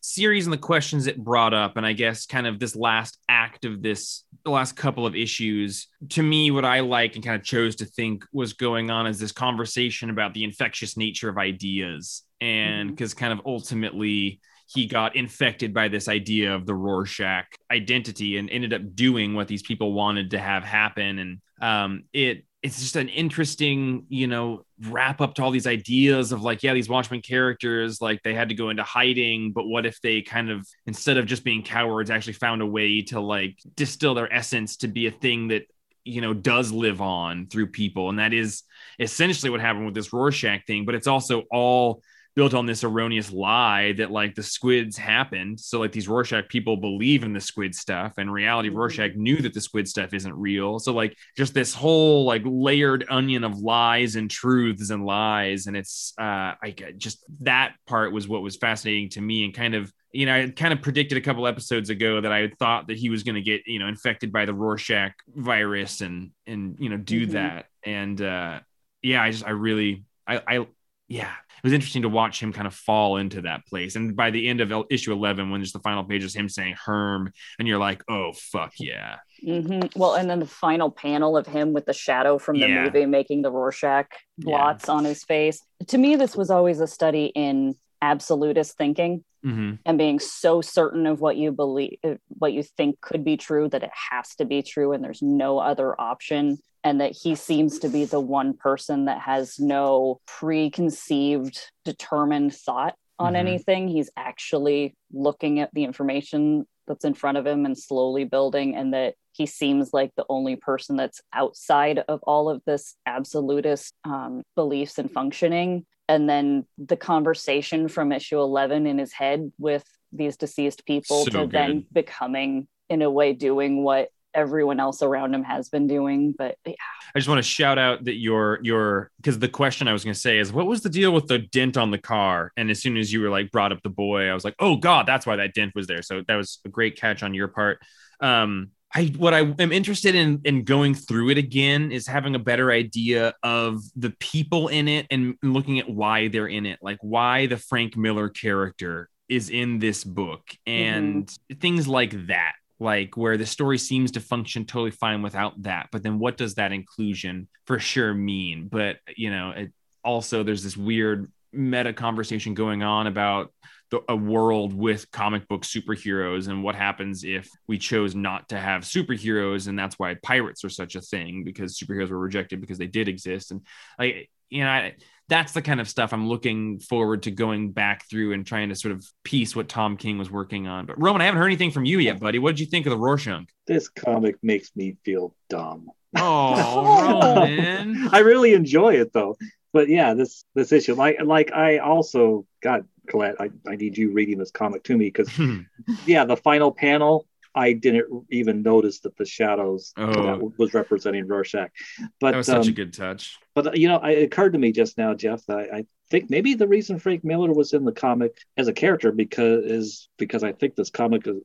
[0.01, 3.63] series and the questions it brought up and i guess kind of this last act
[3.63, 7.43] of this the last couple of issues to me what i like and kind of
[7.43, 12.23] chose to think was going on is this conversation about the infectious nature of ideas
[12.41, 13.25] and because mm-hmm.
[13.25, 14.39] kind of ultimately
[14.71, 19.47] he got infected by this idea of the rorschach identity and ended up doing what
[19.47, 24.65] these people wanted to have happen and um, it it's just an interesting, you know,
[24.87, 28.49] wrap up to all these ideas of like, yeah, these Watchmen characters, like they had
[28.49, 32.09] to go into hiding, but what if they kind of, instead of just being cowards,
[32.09, 35.63] actually found a way to like distill their essence to be a thing that,
[36.03, 38.09] you know, does live on through people.
[38.09, 38.63] And that is
[38.99, 42.01] essentially what happened with this Rorschach thing, but it's also all
[42.39, 45.59] built on this erroneous lie that like the squids happened.
[45.59, 48.77] So like these Rorschach people believe in the squid stuff, and reality mm-hmm.
[48.77, 50.79] Rorschach knew that the squid stuff isn't real.
[50.79, 55.75] So like just this whole like layered onion of lies and truths and lies, and
[55.75, 59.91] it's uh I just that part was what was fascinating to me and kind of
[60.13, 62.97] you know, I kind of predicted a couple episodes ago that I had thought that
[62.97, 66.87] he was going to get, you know, infected by the Rorschach virus and and you
[66.87, 67.33] know do mm-hmm.
[67.33, 67.65] that.
[67.83, 68.61] And uh
[69.01, 70.67] yeah, I just I really I I
[71.09, 73.95] yeah, it was interesting to watch him kind of fall into that place.
[73.95, 76.75] And by the end of issue 11, when just the final page is him saying
[76.85, 79.17] Herm, and you're like, oh, fuck yeah.
[79.45, 79.99] Mm-hmm.
[79.99, 82.83] Well, and then the final panel of him with the shadow from the yeah.
[82.85, 84.93] movie making the Rorschach blots yeah.
[84.93, 85.61] on his face.
[85.87, 89.75] To me, this was always a study in absolutist thinking mm-hmm.
[89.85, 91.97] and being so certain of what you believe,
[92.29, 95.59] what you think could be true, that it has to be true and there's no
[95.59, 101.59] other option and that he seems to be the one person that has no preconceived
[101.83, 103.47] determined thought on mm-hmm.
[103.47, 108.75] anything he's actually looking at the information that's in front of him and slowly building
[108.75, 113.93] and that he seems like the only person that's outside of all of this absolutist
[114.03, 119.83] um, beliefs and functioning and then the conversation from issue 11 in his head with
[120.11, 121.51] these deceased people so to good.
[121.51, 126.33] then becoming in a way doing what everyone else around him has been doing.
[126.37, 126.73] But yeah.
[127.13, 130.13] I just want to shout out that your your because the question I was going
[130.13, 132.51] to say is what was the deal with the dent on the car?
[132.57, 134.75] And as soon as you were like brought up the boy, I was like, oh
[134.77, 136.01] god, that's why that dent was there.
[136.01, 137.79] So that was a great catch on your part.
[138.19, 142.39] Um, I what I am interested in in going through it again is having a
[142.39, 146.97] better idea of the people in it and looking at why they're in it, like
[147.01, 151.59] why the Frank Miller character is in this book and mm-hmm.
[151.59, 156.01] things like that like where the story seems to function totally fine without that but
[156.03, 158.67] then what does that inclusion for sure mean?
[158.67, 159.71] But you know it
[160.03, 163.53] also there's this weird meta conversation going on about
[163.91, 168.57] the, a world with comic book superheroes and what happens if we chose not to
[168.57, 172.79] have superheroes and that's why pirates are such a thing because superheroes were rejected because
[172.79, 173.51] they did exist.
[173.51, 173.61] And
[173.99, 174.95] like you know I,
[175.29, 178.75] that's the kind of stuff I'm looking forward to going back through and trying to
[178.75, 180.87] sort of piece what Tom King was working on.
[180.87, 182.39] But Roman, I haven't heard anything from you yet, buddy.
[182.39, 183.45] What did you think of the Rorschach?
[183.67, 185.89] This comic makes me feel dumb.
[186.17, 188.09] Oh, Roman.
[188.11, 189.37] I really enjoy it though.
[189.71, 194.11] But yeah, this this issue, like like I also got Colette, I, I need you
[194.11, 195.29] reading this comic to me because
[196.07, 200.23] yeah, the final panel I didn't even notice that the shadows oh.
[200.23, 201.71] that was representing Rorschach.
[202.19, 203.37] But that was such um, a good touch.
[203.55, 206.53] But you know, it occurred to me just now, Jeff, that I, I think maybe
[206.53, 210.51] the reason Frank Miller was in the comic as a character because is because I
[210.51, 211.37] think this comic is,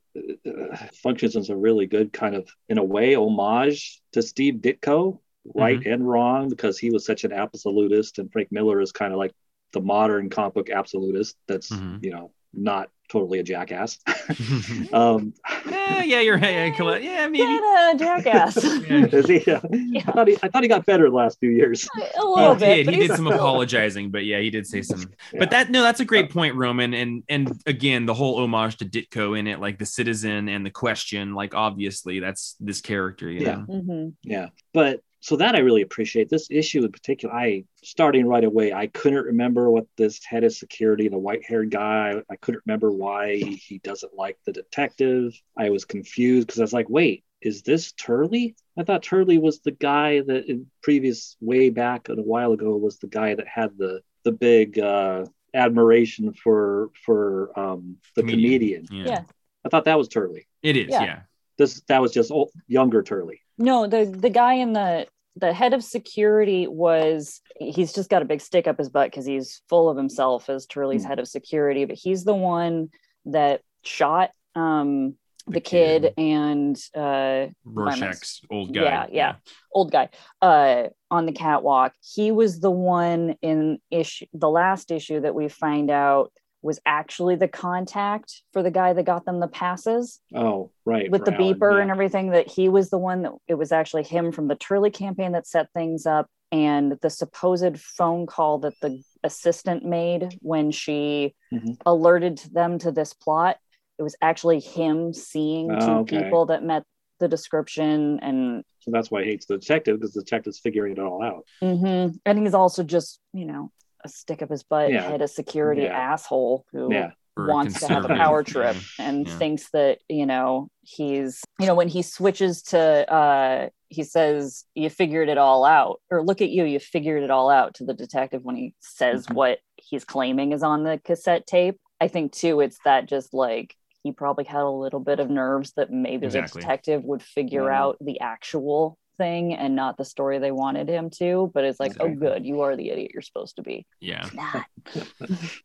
[0.46, 5.20] uh, functions as a really good kind of, in a way, homage to Steve Ditko,
[5.54, 5.92] right mm-hmm.
[5.92, 9.32] and wrong, because he was such an absolutist, and Frank Miller is kind of like
[9.72, 11.36] the modern comic book absolutist.
[11.48, 11.98] That's mm-hmm.
[12.02, 13.98] you know not totally a jackass.
[14.92, 15.34] um,
[15.68, 18.62] yeah, yeah, you're yeah, yeah maybe a jackass.
[18.88, 19.04] yeah.
[19.24, 19.60] He, yeah.
[20.06, 21.88] I, thought he, I thought he got better the last few years.
[22.20, 22.84] A little bit.
[22.84, 22.94] Did.
[22.94, 23.32] He did some still...
[23.32, 25.00] apologizing, but yeah, he did say some.
[25.32, 25.38] Yeah.
[25.38, 26.94] But that no, that's a great point, Roman.
[26.94, 30.70] And and again, the whole homage to Ditko in it, like the citizen and the
[30.70, 33.30] question, like obviously that's this character.
[33.30, 34.10] yeah, mm-hmm.
[34.22, 34.48] yeah.
[34.72, 36.28] But so that I really appreciate.
[36.28, 40.52] This issue in particular, I starting right away, I couldn't remember what this head of
[40.52, 45.32] security, the white haired guy, I couldn't remember why he doesn't like the detective.
[45.56, 48.54] I was confused because I was like, wait, is this Turley?
[48.78, 52.98] I thought Turley was the guy that in previous way back a while ago was
[52.98, 58.86] the guy that had the the big uh, admiration for for um, the comedian.
[58.90, 59.04] Yeah.
[59.06, 59.22] Yeah.
[59.64, 60.46] I thought that was Turley.
[60.62, 60.90] It is.
[60.90, 61.02] Yeah.
[61.02, 61.20] Yeah.
[61.56, 63.40] This that was just old, younger Turley.
[63.56, 65.06] No, the the guy in the
[65.36, 69.26] the head of security was he's just got a big stick up his butt because
[69.26, 71.08] he's full of himself as Turley's Hmm.
[71.08, 72.90] head of security, but he's the one
[73.26, 75.14] that shot um
[75.46, 76.14] the, The kid, kid.
[76.16, 78.82] and uh Rorschach's old guy.
[78.82, 79.34] Yeah, yeah.
[79.72, 80.08] old guy
[80.40, 81.92] uh on the catwalk.
[82.00, 86.32] He was the one in issue the last issue that we find out
[86.64, 91.10] was actually the contact for the guy that got them the passes Oh, right.
[91.10, 91.82] with the Alan, beeper yeah.
[91.82, 94.90] and everything that he was the one that it was actually him from the Turley
[94.90, 100.70] campaign that set things up and the supposed phone call that the assistant made when
[100.70, 101.76] she Mhm.
[101.86, 103.58] alerted them to this plot
[103.98, 106.22] it was actually him seeing two Oh, okay.
[106.24, 106.82] people that met
[107.20, 110.98] the description and So that's why he hates the detective because the detective's figuring it
[110.98, 111.44] all out.
[111.62, 112.18] mhm.
[112.24, 113.70] and he's also just you know
[114.04, 115.02] a stick up his butt Yeah.
[115.02, 116.12] head of security Yeah.
[116.12, 117.10] asshole who Yeah.
[117.36, 119.38] Wants to have a power trip and Yeah.
[119.38, 122.78] thinks that you know he's you know when he switches to
[123.12, 127.30] uh he says you figured it all out or look at you you figured it
[127.32, 129.34] all out to the detective when he says Mhm.
[129.34, 133.74] what he's claiming is on the cassette tape i think too it's that just like
[134.04, 136.60] he probably had a little bit of nerves that maybe Exactly.
[136.60, 137.82] the detective would figure Yeah.
[137.82, 141.92] out the actual thing and not the story they wanted him to but it's like
[141.92, 142.12] Exactly.
[142.12, 144.28] oh good you are the idiot you're supposed to be Yeah.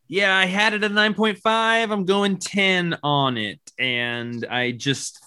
[0.08, 1.90] Yeah, I had it at 9.5.
[1.92, 3.60] I'm going 10 on it.
[3.78, 5.20] And I just,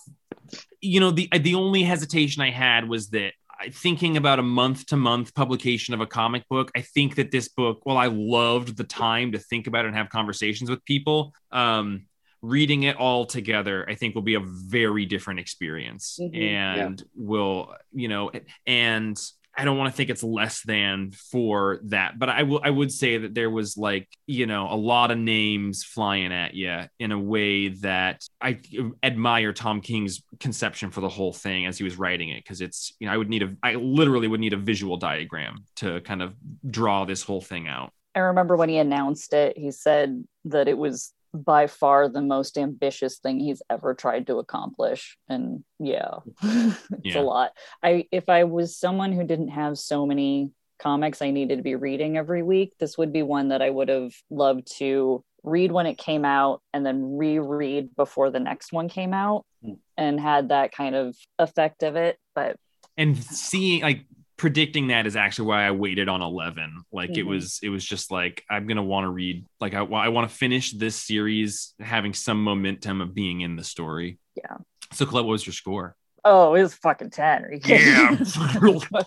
[0.82, 3.34] you know, the the only hesitation I had was that
[3.71, 7.47] thinking about a month to month publication of a comic book, I think that this
[7.47, 11.34] book, well, I loved the time to think about it and have conversations with people.
[11.51, 12.07] Um,
[12.44, 16.36] reading it all together, I think will be a very different experience Mhm.
[16.38, 18.30] and will, you know,
[18.68, 19.18] and
[19.56, 22.60] I don't want to think it's less than for that, but I will.
[22.64, 26.56] I would say that there was like you know a lot of names flying at
[26.56, 28.60] you in a way that I
[29.04, 32.94] admire Tom King's conception for the whole thing as he was writing it because it's
[33.00, 36.24] you know I would need a I literally would need a visual diagram to kind
[36.24, 36.34] of
[36.68, 37.94] draw this whole thing out.
[38.16, 42.58] I remember when he announced it, he said that it was by far the most
[42.58, 45.18] ambitious thing he's ever tried to accomplish.
[45.28, 47.20] And yeah, it's Yeah.
[47.20, 47.52] a lot.
[47.82, 51.76] I if I was someone who didn't have so many comics I needed to be
[51.76, 55.86] reading every week, this would be one that I would have loved to read when
[55.86, 59.74] it came out and then reread before the next one came out Hmm.
[59.98, 62.18] and had that kind of effect of it.
[62.36, 62.58] But
[62.96, 64.06] and seeing like
[64.38, 67.28] predicting that is actually why I waited on 11 like it Mhm.
[67.28, 70.30] was it was just like I'm going to want to read like I, I want
[70.30, 74.58] to finish this series having some momentum of being in the story Yeah.
[74.92, 77.44] so Colette what was your score oh, it was fucking 10.
[77.44, 77.60] Are you?
[77.66, 78.16] Yeah.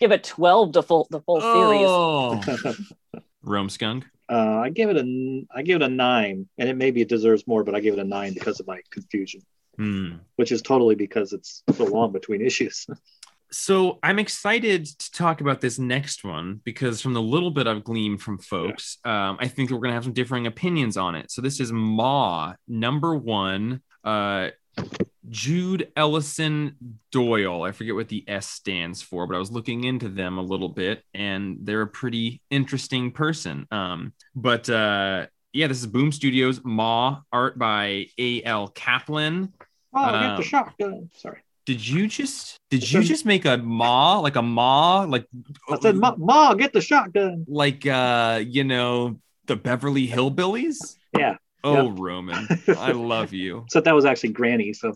[0.00, 1.86] Give it 12 to full the full series.
[1.88, 2.40] oh
[3.42, 7.00] Rome skunk Uh, I gave it a I gave it a nine, and it maybe
[7.00, 9.40] it deserves more, but I gave it a nine because of my confusion,
[9.76, 10.16] Hmm.
[10.36, 12.86] which is totally because it's so long between issues.
[13.50, 17.82] So I'm excited to talk about this next one because from the little bit I've
[17.84, 21.30] gleaned from folks, um, I think we're going to have some differing opinions on it.
[21.30, 24.50] So this is Ma number one, uh,
[25.28, 26.76] Jude Ellison
[27.10, 27.62] Doyle.
[27.62, 30.68] I forget what the S stands for, but I was looking into them a little
[30.68, 33.66] bit, and they're a pretty interesting person.
[33.70, 38.42] Um, but uh, yeah, this is Boom Studios Ma art by A.
[38.44, 38.68] L.
[38.68, 39.52] Kaplan.
[39.94, 41.10] Oh, Um, get the shotgun.
[41.14, 45.00] Sorry, Did you just did I you said- just make a ma like a ma
[45.02, 45.26] like
[45.70, 47.44] I said, Ma, Ma get the shotgun.
[47.46, 50.96] like uh you know the Beverly Hillbillies?
[51.16, 53.66] Yeah, Oh Roman, I love you.
[53.68, 54.72] so that was actually Granny.
[54.72, 54.94] So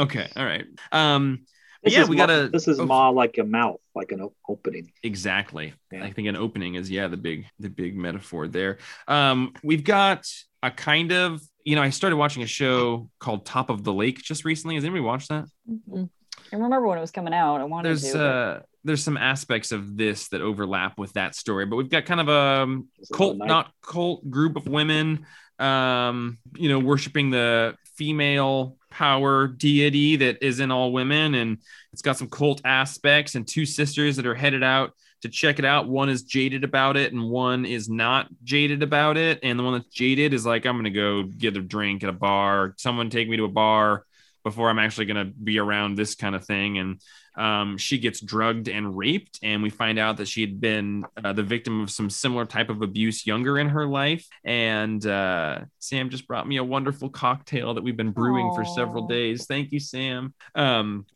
[0.00, 0.64] Okay, all right.
[0.90, 1.46] Um
[1.84, 4.28] this yeah, is we Ma- gotta This is oh, Ma like a mouth, like an
[4.48, 4.90] opening.
[5.04, 5.74] exactly.
[5.92, 6.02] Yeah.
[6.04, 8.78] I think an opening is yeah the big the big metaphor there.
[9.06, 10.26] Um we've got
[10.62, 14.18] a kind of you know I started watching a show called Top of the Lake
[14.22, 14.74] just recently.
[14.76, 15.46] Has anybody watched that?
[15.68, 16.08] Mhm.
[16.52, 17.60] I remember when it was coming out.
[17.60, 18.18] I wanted There's to.
[18.18, 22.06] but- uh there's some aspects of this that overlap with that story, but we've got
[22.06, 25.26] kind of a um, cult not cult group of women
[25.58, 31.58] um you know worshiping the female power deity that is in all women and
[31.92, 34.92] it's got some cult aspects and two sisters that are headed out
[35.22, 39.16] to check it out one is jaded about it and one is not jaded about
[39.16, 42.08] it and the one that's jaded is like i'm gonna go get a drink at
[42.08, 44.04] a bar someone take me to a bar
[44.42, 46.78] before I'm actually going to be around this kind of thing.
[46.78, 47.00] And
[47.36, 49.38] um, she gets drugged and raped.
[49.42, 52.70] And we find out that she had been uh, the victim of some similar type
[52.70, 54.26] of abuse younger in her life.
[54.44, 58.56] And uh, Sam just brought me a wonderful cocktail that we've been brewing Aww.
[58.56, 59.46] for several days.
[59.46, 60.34] Thank you, Sam.
[60.54, 61.06] Um,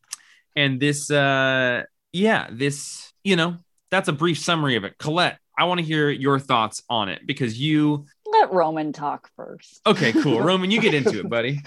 [0.54, 1.82] and this, uh,
[2.12, 3.56] yeah, this, you know,
[3.94, 4.98] that's a brief summary of it.
[4.98, 9.80] Colette, I want to hear your thoughts on it because you let Roman talk first.
[9.86, 10.40] Okay, cool.
[10.42, 11.60] Roman, you get into it, buddy.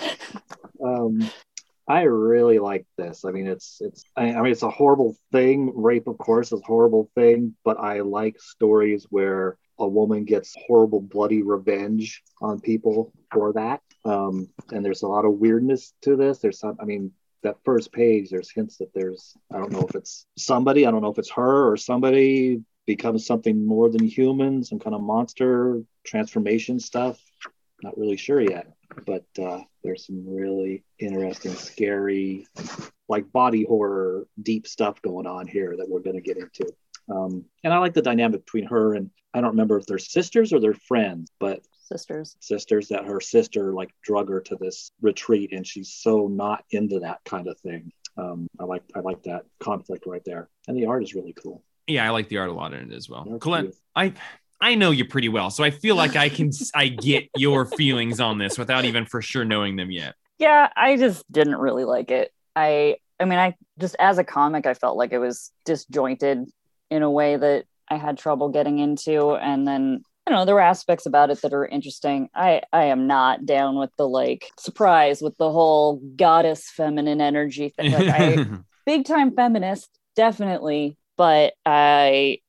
[0.83, 1.29] Um,
[1.87, 3.23] I really like this.
[3.23, 4.03] I mean, it's it's.
[4.15, 5.71] I, I mean, it's a horrible thing.
[5.73, 7.55] Rape, of course, is a horrible thing.
[7.63, 13.81] But I like stories where a woman gets horrible, bloody revenge on people for that.
[14.03, 16.39] Um, and there's a lot of weirdness to this.
[16.39, 16.75] There's some.
[16.81, 17.13] I mean,
[17.47, 19.35] that first page, there's hints that there's.
[19.53, 20.85] I don't know if it's somebody.
[20.85, 24.95] I don't know if it's her or somebody becomes something more than human, some kind
[24.95, 27.19] of monster transformation stuff.
[27.83, 28.67] Not really sure yet,
[29.05, 32.47] but uh, there's some really interesting, scary,
[33.07, 36.71] like body horror, deep stuff going on here that we're going to get into.
[37.09, 40.51] Um, and I like the dynamic between her and I don't remember if they're sisters
[40.51, 42.35] or they're friends, but sisters.
[42.39, 46.99] Sisters that her sister like drug her to this retreat, and she's so not into
[46.99, 47.91] that kind of thing.
[48.17, 51.63] Um, I like I like that conflict right there, and the art is really cool.
[51.87, 53.37] Yeah, I like the art a lot in it as well.
[53.39, 54.13] Colette, I
[54.59, 58.19] I know you pretty well, so I feel like I can I get your feelings
[58.19, 60.15] on this without even for sure knowing them yet.
[60.39, 62.31] Yeah, I just didn't really like it.
[62.55, 66.49] I I mean, I just as a comic, I felt like it was disjointed
[66.89, 70.61] in a way that I had trouble getting into, and then you know there were
[70.61, 72.29] aspects about it that are interesting.
[72.35, 77.69] I I am not down with the like surprise with the whole goddess feminine energy
[77.69, 77.91] thing.
[77.91, 78.47] Like I
[78.85, 82.39] big time feminist, definitely, but I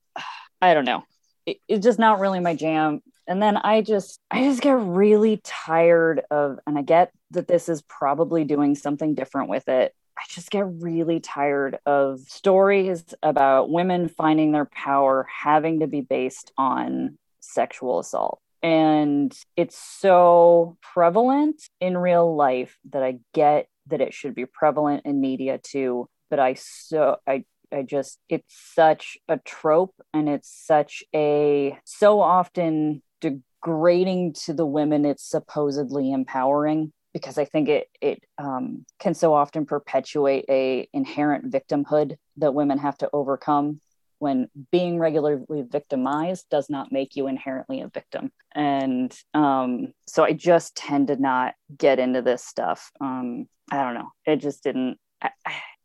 [0.61, 1.05] I don't know
[1.49, 5.41] it, it's just not really my jam and then i just i just get really
[5.43, 10.22] tired of and i get that this is probably doing something different with it i
[10.29, 16.53] just get really tired of stories about women finding their power having to be based
[16.59, 17.16] on
[17.49, 18.41] sexual assault.
[18.63, 25.07] And it's so prevalent in real life that i get that it should be prevalent
[25.07, 30.51] in media too but i so i I just, it's such a trope and it's
[30.51, 37.89] such a, so often degrading to the women it's supposedly empowering because I think it,
[38.01, 43.81] it um, can so often perpetuate a inherent victimhood that women have to overcome
[44.19, 48.31] when being regularly victimized does not make you inherently a victim.
[48.55, 52.91] And um, so I just tend to not get into this stuff.
[53.01, 54.11] Um, I don't know.
[54.27, 54.99] It just didn't.
[55.23, 55.31] I,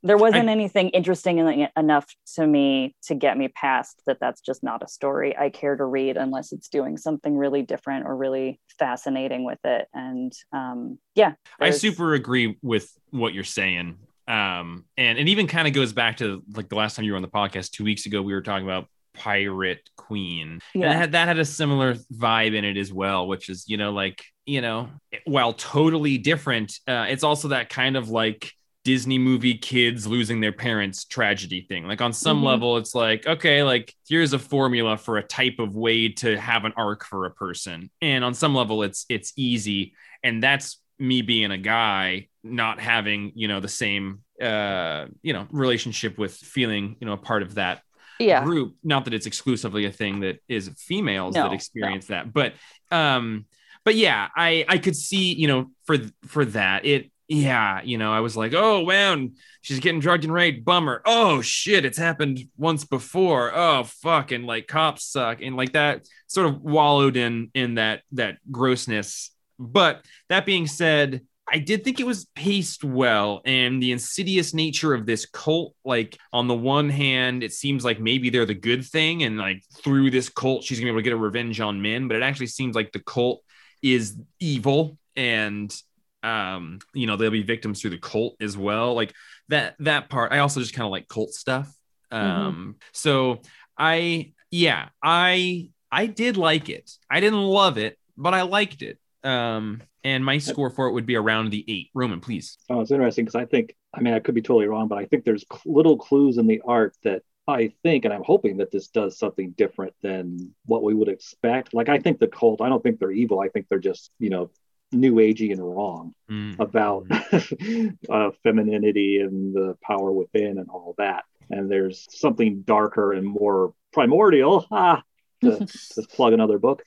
[0.03, 1.39] there wasn't I, anything interesting
[1.77, 2.05] enough
[2.35, 5.85] to me to get me past that that's just not a story i care to
[5.85, 11.33] read unless it's doing something really different or really fascinating with it and um, yeah
[11.59, 13.97] i super agree with what you're saying
[14.27, 17.17] um, and it even kind of goes back to like the last time you were
[17.17, 20.85] on the podcast two weeks ago we were talking about pirate queen yeah.
[20.85, 23.77] and that had, that had a similar vibe in it as well which is you
[23.77, 24.89] know like you know
[25.25, 28.51] while totally different uh, it's also that kind of like
[28.83, 31.87] Disney movie kids losing their parents tragedy thing.
[31.87, 32.47] Like on some mm-hmm.
[32.47, 36.65] level, it's like, okay, like here's a formula for a type of way to have
[36.65, 37.89] an arc for a person.
[38.01, 39.93] And on some level, it's it's easy.
[40.21, 45.47] And that's me being a guy, not having, you know, the same uh, you know,
[45.51, 47.81] relationship with feeling, you know, a part of that
[48.19, 48.43] yeah.
[48.43, 48.75] group.
[48.83, 52.15] Not that it's exclusively a thing that is females no, that experience no.
[52.15, 52.33] that.
[52.33, 52.53] But
[52.91, 53.45] um,
[53.85, 58.11] but yeah, I I could see, you know, for for that, it yeah, you know,
[58.11, 60.65] I was like, oh man, she's getting drugged and raped.
[60.65, 61.01] Bummer.
[61.05, 63.51] Oh shit, it's happened once before.
[63.55, 68.01] Oh fuck, and like cops suck, and like that sort of wallowed in in that
[68.13, 69.31] that grossness.
[69.59, 74.93] But that being said, I did think it was paced well, and the insidious nature
[74.93, 75.75] of this cult.
[75.83, 79.61] Like on the one hand, it seems like maybe they're the good thing, and like
[79.83, 82.07] through this cult, she's gonna be able to get a revenge on men.
[82.07, 83.43] But it actually seems like the cult
[83.81, 85.75] is evil and
[86.23, 89.13] um you know they'll be victims through the cult as well like
[89.49, 91.67] that that part i also just kind of like cult stuff
[92.11, 92.25] mm-hmm.
[92.25, 92.71] um mm-hmm.
[92.93, 93.41] so
[93.77, 98.97] i yeah i i did like it i didn't love it but i liked it
[99.23, 102.91] um and my score for it would be around the eight roman please oh it's
[102.91, 105.45] interesting because i think i mean i could be totally wrong but i think there's
[105.65, 109.51] little clues in the art that I think, and I'm hoping that this does something
[109.57, 111.73] different than what we would expect.
[111.73, 113.41] Like, I think the cult, I don't think they're evil.
[113.41, 114.49] I think they're just, you know,
[114.93, 116.57] new agey and wrong mm.
[116.59, 117.07] about
[118.09, 121.25] uh, femininity and the power within and all that.
[121.49, 124.65] And there's something darker and more primordial.
[124.71, 125.03] Ah,
[125.43, 125.65] to,
[126.01, 126.83] to plug another book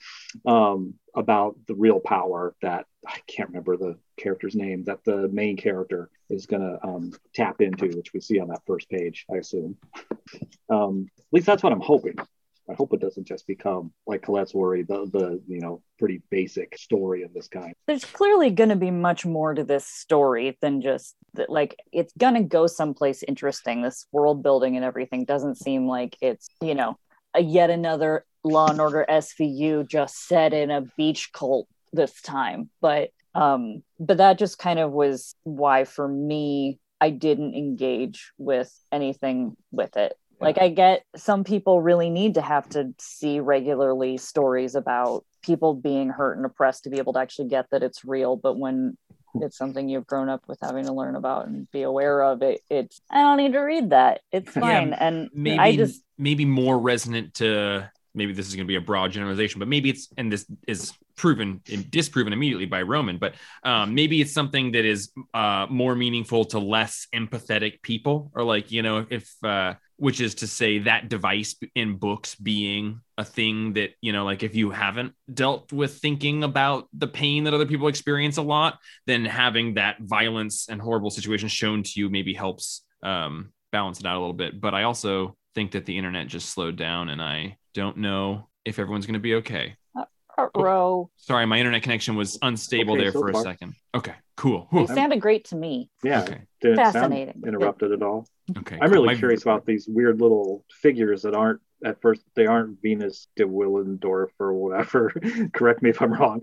[0.46, 5.56] um, about the real power that I can't remember the character's name that the main
[5.56, 9.36] character is going to um, tap into, which we see on that first page, I
[9.36, 9.76] assume.
[10.68, 12.16] Um, at least that's what I'm hoping.
[12.68, 16.76] I hope it doesn't just become like Colette's worry, the the you know pretty basic
[16.76, 17.72] story of this kind.
[17.86, 21.48] There's clearly going to be much more to this story than just that.
[21.48, 23.82] Like it's going to go someplace interesting.
[23.82, 26.98] This world building and everything doesn't seem like it's you know
[27.34, 32.70] a yet another Law and Order SVU just set in a beach cult this time,
[32.80, 38.72] but um, but that just kind of was why for me I didn't engage with
[38.90, 44.16] anything with it like I get some people really need to have to see regularly
[44.18, 48.04] stories about people being hurt and oppressed to be able to actually get that it's
[48.04, 48.36] real.
[48.36, 48.96] But when
[49.36, 52.60] it's something you've grown up with having to learn about and be aware of it,
[52.68, 54.20] it's I don't need to read that.
[54.32, 54.90] It's fine.
[54.90, 58.76] Yeah, and maybe I just maybe more resonant to maybe this is going to be
[58.76, 63.18] a broad generalization, but maybe it's and this is proven and disproven immediately by Roman,
[63.18, 68.42] but um, maybe it's something that is uh, more meaningful to less empathetic people, or
[68.42, 73.24] like you know if uh, which is to say that device in books being a
[73.24, 77.54] thing that you know like if you haven't dealt with thinking about the pain that
[77.54, 82.10] other people experience a lot then having that violence and horrible situations shown to you
[82.10, 84.60] maybe helps um, balance it out a little bit.
[84.60, 88.78] But i also think that the internet just slowed down and i don't know if
[88.78, 90.04] everyone's going to be okay uh,
[90.38, 91.10] uh, row.
[91.16, 93.42] Sorry, my internet connection was unstable okay, there so for far.
[93.42, 93.74] a second.
[93.94, 94.66] Okay, cool.
[94.72, 95.90] It sounded great to me.
[96.02, 96.22] Yeah.
[96.22, 96.40] Okay.
[96.62, 97.42] Did Fascinating.
[97.46, 98.26] interrupted at all?
[98.56, 98.78] Okay.
[98.80, 99.14] I'm really my...
[99.14, 104.30] curious about these weird little figures that aren't at first they aren't Venus de Willendorf
[104.40, 105.12] or whatever.
[105.52, 106.42] Correct me if I'm wrong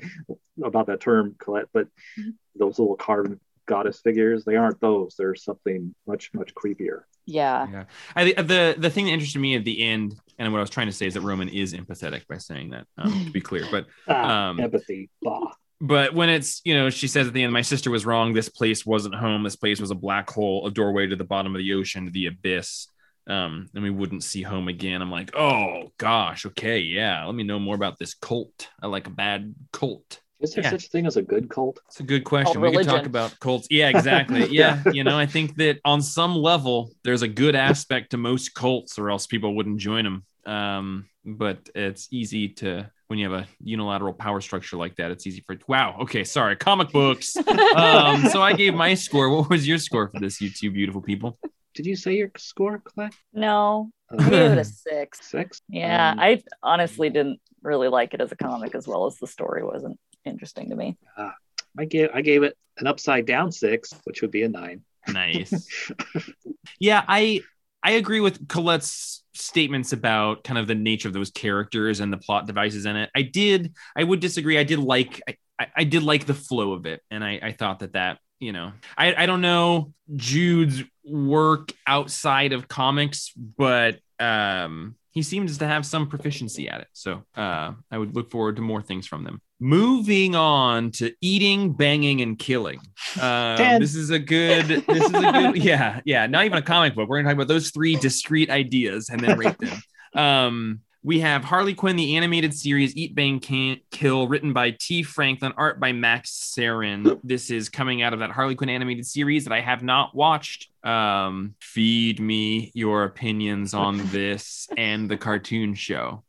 [0.64, 1.88] about that term, Colette, but
[2.20, 2.30] mm-hmm.
[2.56, 5.16] those little carved goddess figures, they aren't those.
[5.18, 7.02] They're something much, much creepier.
[7.26, 7.68] Yeah.
[7.72, 7.84] Yeah.
[8.16, 10.88] I, the the thing that interested me at the end, and what I was trying
[10.88, 13.66] to say is that Roman is empathetic by saying that, um, to be clear.
[13.72, 15.10] But ah, um, empathy.
[15.22, 15.52] Bah.
[15.80, 18.34] but when it's you know she says at the end my sister was wrong.
[18.34, 19.44] This place wasn't home.
[19.44, 22.12] This place was a black hole a doorway to the bottom of the ocean to
[22.12, 22.88] the abyss.
[23.28, 25.02] Um and we wouldn't see home again.
[25.02, 26.46] I'm like oh gosh.
[26.46, 26.80] Okay.
[26.80, 27.26] Yeah.
[27.26, 28.70] Let me know more about this cult.
[28.82, 30.70] I like a bad cult is there yeah.
[30.70, 33.38] such a thing as a good cult it's a good question we can talk about
[33.40, 37.56] cults yeah exactly yeah you know i think that on some level there's a good
[37.56, 42.90] aspect to most cults or else people wouldn't join them um but it's easy to
[43.14, 45.98] when you have a unilateral power structure like that, it's easy for wow.
[46.02, 47.38] Okay, sorry, comic books.
[47.76, 49.30] um, so I gave my score.
[49.30, 51.38] What was your score for this, you two beautiful people?
[51.76, 53.12] Did you say your score, Claire?
[53.32, 55.30] No, I gave it a six.
[55.30, 55.62] Six?
[55.70, 59.28] Yeah, um, I honestly didn't really like it as a comic as well as the
[59.28, 60.98] story wasn't interesting to me.
[61.18, 61.32] Uh,
[61.78, 64.82] I gave I gave it an upside down six, which would be a nine.
[65.08, 65.90] Nice.
[66.80, 67.42] yeah, I
[67.84, 72.18] I agree with Colette's statements about kind of the nature of those characters and the
[72.18, 73.10] plot devices in it.
[73.16, 74.58] I did, I would disagree.
[74.58, 75.22] I did like,
[75.60, 78.52] I, I did like the flow of it, and I, I thought that that you
[78.52, 85.68] know, I, I don't know Jude's work outside of comics, but um, he seems to
[85.68, 86.88] have some proficiency at it.
[86.92, 89.42] So uh, I would look forward to more things from them.
[89.64, 92.82] Moving on to eating, banging, and killing.
[93.18, 94.66] Uh, this is a good.
[94.66, 95.56] This is a good.
[95.64, 96.28] Yeah, yeah.
[96.28, 97.08] Not even a comic book.
[97.08, 99.82] We're gonna talk about those three discrete ideas and then rate them.
[100.22, 105.02] Um, we have Harley Quinn, the animated series Eat, Bang, Can't Kill, written by Tee
[105.02, 107.22] Franklin, art by Max Sarin.
[107.24, 110.70] This is coming out of that Harley Quinn animated series that I have not watched.
[110.86, 116.24] Um, feed me your opinions on this and the cartoon show.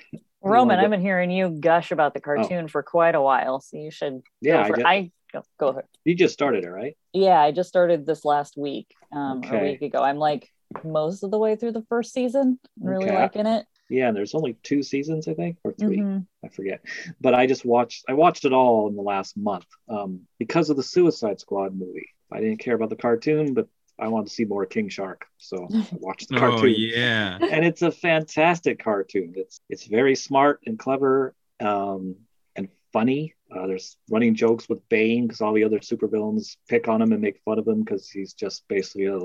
[0.45, 2.22] Roman, I've been hearing you gush about the oh.
[2.22, 2.68] cartoon oh.
[2.68, 4.22] for quite a while, so you should.
[4.40, 5.84] Yeah, go for, I, go, go ahead.
[6.05, 6.97] You just started it, right?
[7.12, 9.59] Yeah, I just started this last week, um, okay.
[9.59, 10.03] a week ago.
[10.03, 10.51] I'm like
[10.82, 12.59] most of the way through the first season.
[12.80, 13.16] I'm really okay.
[13.16, 13.66] liking it.
[13.90, 16.18] Yeah, and there's only two seasons, I think, or 3 mm-hmm.
[16.45, 16.80] I forget.
[17.20, 18.05] But I just watched.
[18.09, 22.09] I watched it all in the last month um, because of the Suicide Squad movie.
[22.32, 23.68] I didn't care about the cartoon, but
[23.99, 26.62] I wanted to see more King Shark, so I watched the oh, cartoon.
[26.62, 29.34] Oh yeah, and it's a fantastic cartoon.
[29.36, 32.16] It's it's very smart and clever um,
[32.57, 33.34] and funny.
[33.55, 37.20] Uh, there's running jokes with Bane because all the other supervillains pick on him and
[37.20, 39.20] make fun of him because he's just basically a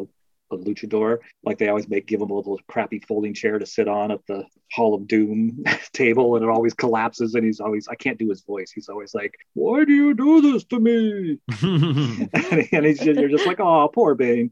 [0.51, 1.19] a luchador.
[1.43, 4.25] Like they always make give him a little crappy folding chair to sit on at
[4.27, 7.35] the Hall of Doom table, and it always collapses.
[7.35, 8.71] And he's always I can't do his voice.
[8.71, 11.39] He's always like, "Why do you do this to me?"
[12.71, 14.51] and, he's just, you're just like, "Oh, poor Bane."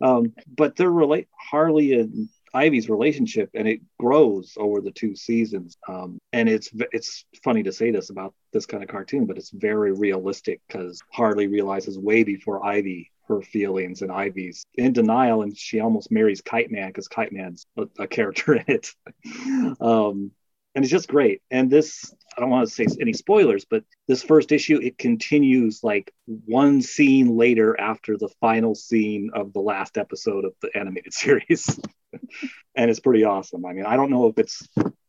[0.00, 5.76] Um, but they're relate Harley and Ivy's relationship, and it grows over the two seasons.
[5.88, 9.50] Um, and it's it's funny to say this about this kind of cartoon, but it's
[9.50, 15.56] very realistic because Harley realizes way before Ivy her feelings and Ivy's in denial, and
[15.56, 18.90] she almost marries Kite Man because Kite Man's a, a, character in it.
[19.80, 20.32] um,
[20.74, 21.42] and it's just great.
[21.50, 25.82] And this, I don't want to say any spoilers, but this first issue, it continues
[25.82, 31.12] like one scene later after the final scene of the last episode of the animated
[31.14, 31.80] series.
[32.74, 33.64] and it's pretty awesome.
[33.64, 34.68] I mean, I don't know if it's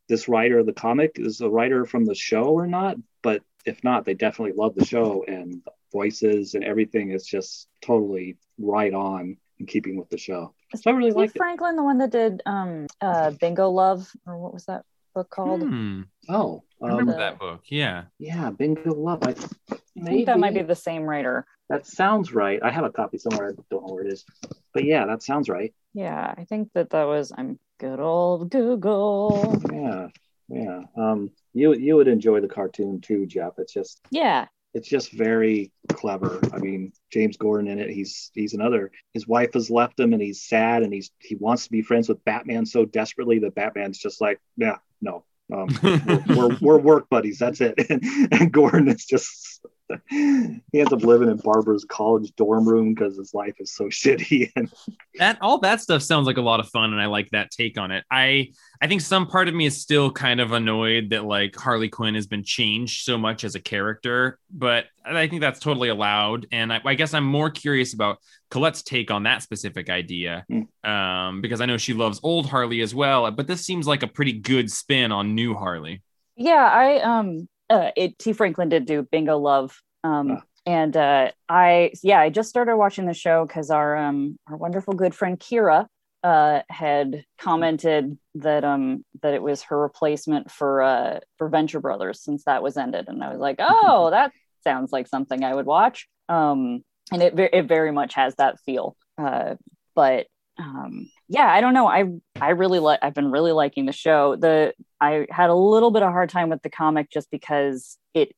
[0.09, 3.83] this writer of the comic is a writer from the show or not, but if
[3.83, 5.61] not, they definitely love the show and
[5.91, 10.53] voices and everything is just totally right on in keeping with the show.
[10.75, 14.53] So I really like Franklin, the one that did um uh Bingo Love, or what
[14.53, 15.61] was that book called?
[15.61, 16.01] Hmm.
[16.29, 17.61] Oh, I remember um, that book.
[17.67, 18.03] Yeah.
[18.19, 19.19] yeah, Bingo Love.
[19.23, 19.35] I,
[19.71, 21.45] I think that might be the same writer.
[21.69, 22.59] That sounds right.
[22.63, 23.49] I have a copy somewhere.
[23.49, 24.25] I don't know where it is,
[24.73, 25.73] but yeah, that sounds right.
[25.93, 29.61] Yeah, I think that that was I'm good old Google.
[29.71, 30.07] Yeah,
[30.49, 30.81] yeah.
[30.97, 33.53] Um, you you would enjoy the cartoon too, Jeff.
[33.57, 36.39] It's just Yeah, it's just very clever.
[36.53, 38.91] I mean, James Gordon in it, he's he's another.
[39.13, 42.07] His wife has left him, and he's sad, and he's he wants to be friends
[42.09, 47.09] with Batman so desperately that Batman's just like, yeah, no, um, we're, we're, we're work
[47.09, 47.39] buddies.
[47.39, 47.75] That's it.
[47.89, 49.65] And, and Gordon is just
[50.09, 54.51] he ends up living in Barbara's college dorm room because his life is so shitty.
[54.55, 54.71] And
[55.17, 57.77] that all that stuff sounds like a lot of fun and i like that take
[57.77, 58.49] on it i
[58.81, 62.15] i think some part of me is still kind of annoyed that like harley quinn
[62.15, 66.71] has been changed so much as a character but i think that's totally allowed and
[66.71, 68.17] i, I guess i'm more curious about
[68.49, 70.45] colette's take on that specific idea
[70.83, 74.07] um, because i know she loves old harley as well but this seems like a
[74.07, 76.01] pretty good spin on new harley
[76.37, 76.71] yeah.
[76.73, 79.81] I um, uh, it Tee Franklin did do Bingo Love.
[80.03, 80.41] Um, Ah.
[80.65, 84.93] and uh, I yeah, I just started watching the show because our um our wonderful
[84.93, 85.87] good friend Kira
[86.23, 92.21] uh had commented that um that it was her replacement for uh for Venture Brothers
[92.23, 94.31] since that was ended, and I was like, oh, that
[94.63, 96.07] sounds like something I would watch.
[96.29, 98.95] Um, and it it very much has that feel.
[99.17, 99.55] Uh,
[99.95, 100.27] but
[100.59, 101.87] um yeah i don't know.
[101.87, 102.05] I
[102.39, 104.35] i really like i've been really liking the show.
[104.35, 108.35] The i had a little bit of hard time with the comic just because it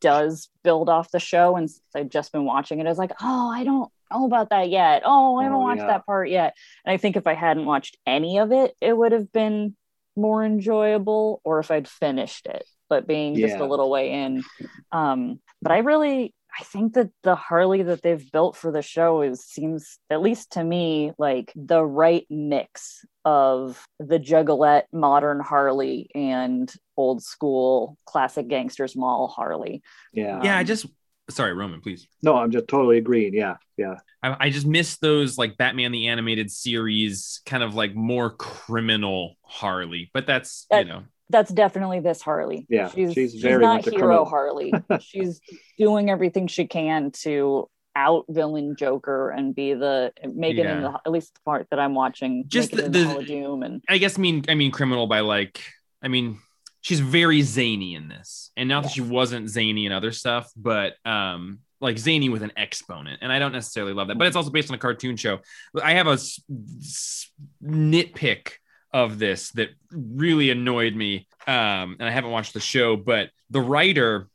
[0.00, 3.12] does build off the show and since i've just been watching it i was like
[3.20, 5.02] oh i don't know about that yet.
[5.04, 5.86] Oh i haven't Oh, watched yeah.
[5.88, 6.54] that part yet.
[6.84, 9.74] And i think if i hadn't watched any of it it would have been
[10.14, 14.44] more enjoyable or if i'd finished it but being just a little way in.
[14.92, 19.22] Um but i really I think that the Harley that they've built for the show
[19.22, 26.08] is seems at least to me like the right mix of the juggalette modern Harley
[26.14, 29.82] and old school classic gangsters moll Harley.
[30.12, 30.86] yeah, yeah i Um, just
[31.28, 33.34] sorry roman please no, I'm just totally agreeing.
[33.34, 37.94] Yeah, yeah, I, I just miss those like Batman the animated series, kind of like
[37.94, 40.10] more criminal Harley.
[40.14, 42.66] But that's you know, That's definitely this Harley.
[42.68, 44.24] Yeah, she's, she's she's not much a hero criminal.
[44.26, 44.72] Harley.
[45.00, 45.40] she's
[45.78, 51.00] doing everything she can to out villain Joker and be the make it in the
[51.06, 52.44] at least the part that I'm watching.
[52.46, 54.54] Just make it in the- the, the- Hall of Doom and I guess mean I
[54.54, 55.60] mean criminal by like
[56.02, 56.38] I mean
[56.82, 60.94] she's very zany in this, and not that she wasn't zany in other stuff, but
[61.04, 64.16] um like zany with an exponent, and I don't necessarily love that.
[64.16, 65.40] But it's also based on a cartoon show.
[65.82, 66.40] I have a s-
[66.80, 67.30] s-
[67.62, 68.52] nitpick
[68.92, 73.60] of this that really annoyed me, um, and I haven't watched the show, but the
[73.60, 74.28] writer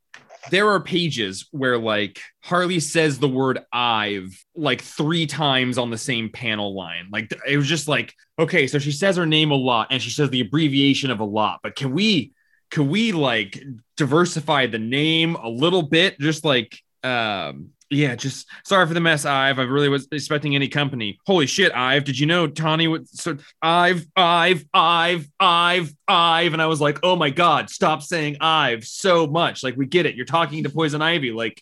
[0.49, 5.97] there are pages where like Harley says the word I've like three times on the
[5.97, 7.10] same panel line.
[7.12, 10.10] Like it was just like, okay, so she says her name a lot and she
[10.10, 12.34] says the abbreviation of a lot, but can we
[12.72, 13.62] can we like
[13.97, 16.20] diversify the name a little bit?
[16.20, 19.60] Just like um yeah, just sorry for the mess, Ive.
[19.60, 21.20] I really was expecting any company.
[21.26, 22.06] Holy shit, Ive.
[22.06, 26.54] Did you know Tawny would so Ive, Ive, Ive, Ive, Ive?
[26.54, 29.62] And I was like, oh my God, stop saying Ive so much.
[29.62, 30.16] Like, we get it.
[30.16, 31.32] You're talking to Poison Ivy.
[31.32, 31.62] Like,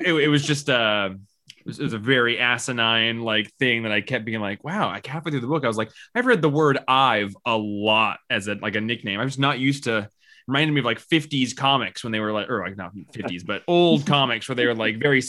[0.00, 1.10] it, it was just uh
[1.58, 4.88] it was, it was a very asinine like thing that I kept being like, wow,
[4.88, 8.18] like halfway through the book, I was like, I've read the word Ive a lot
[8.30, 9.20] as a like a nickname.
[9.20, 10.08] I was not used to
[10.50, 13.62] reminded me of like 50s comics when they were like or like not 50s but
[13.66, 15.22] old comics where they were like very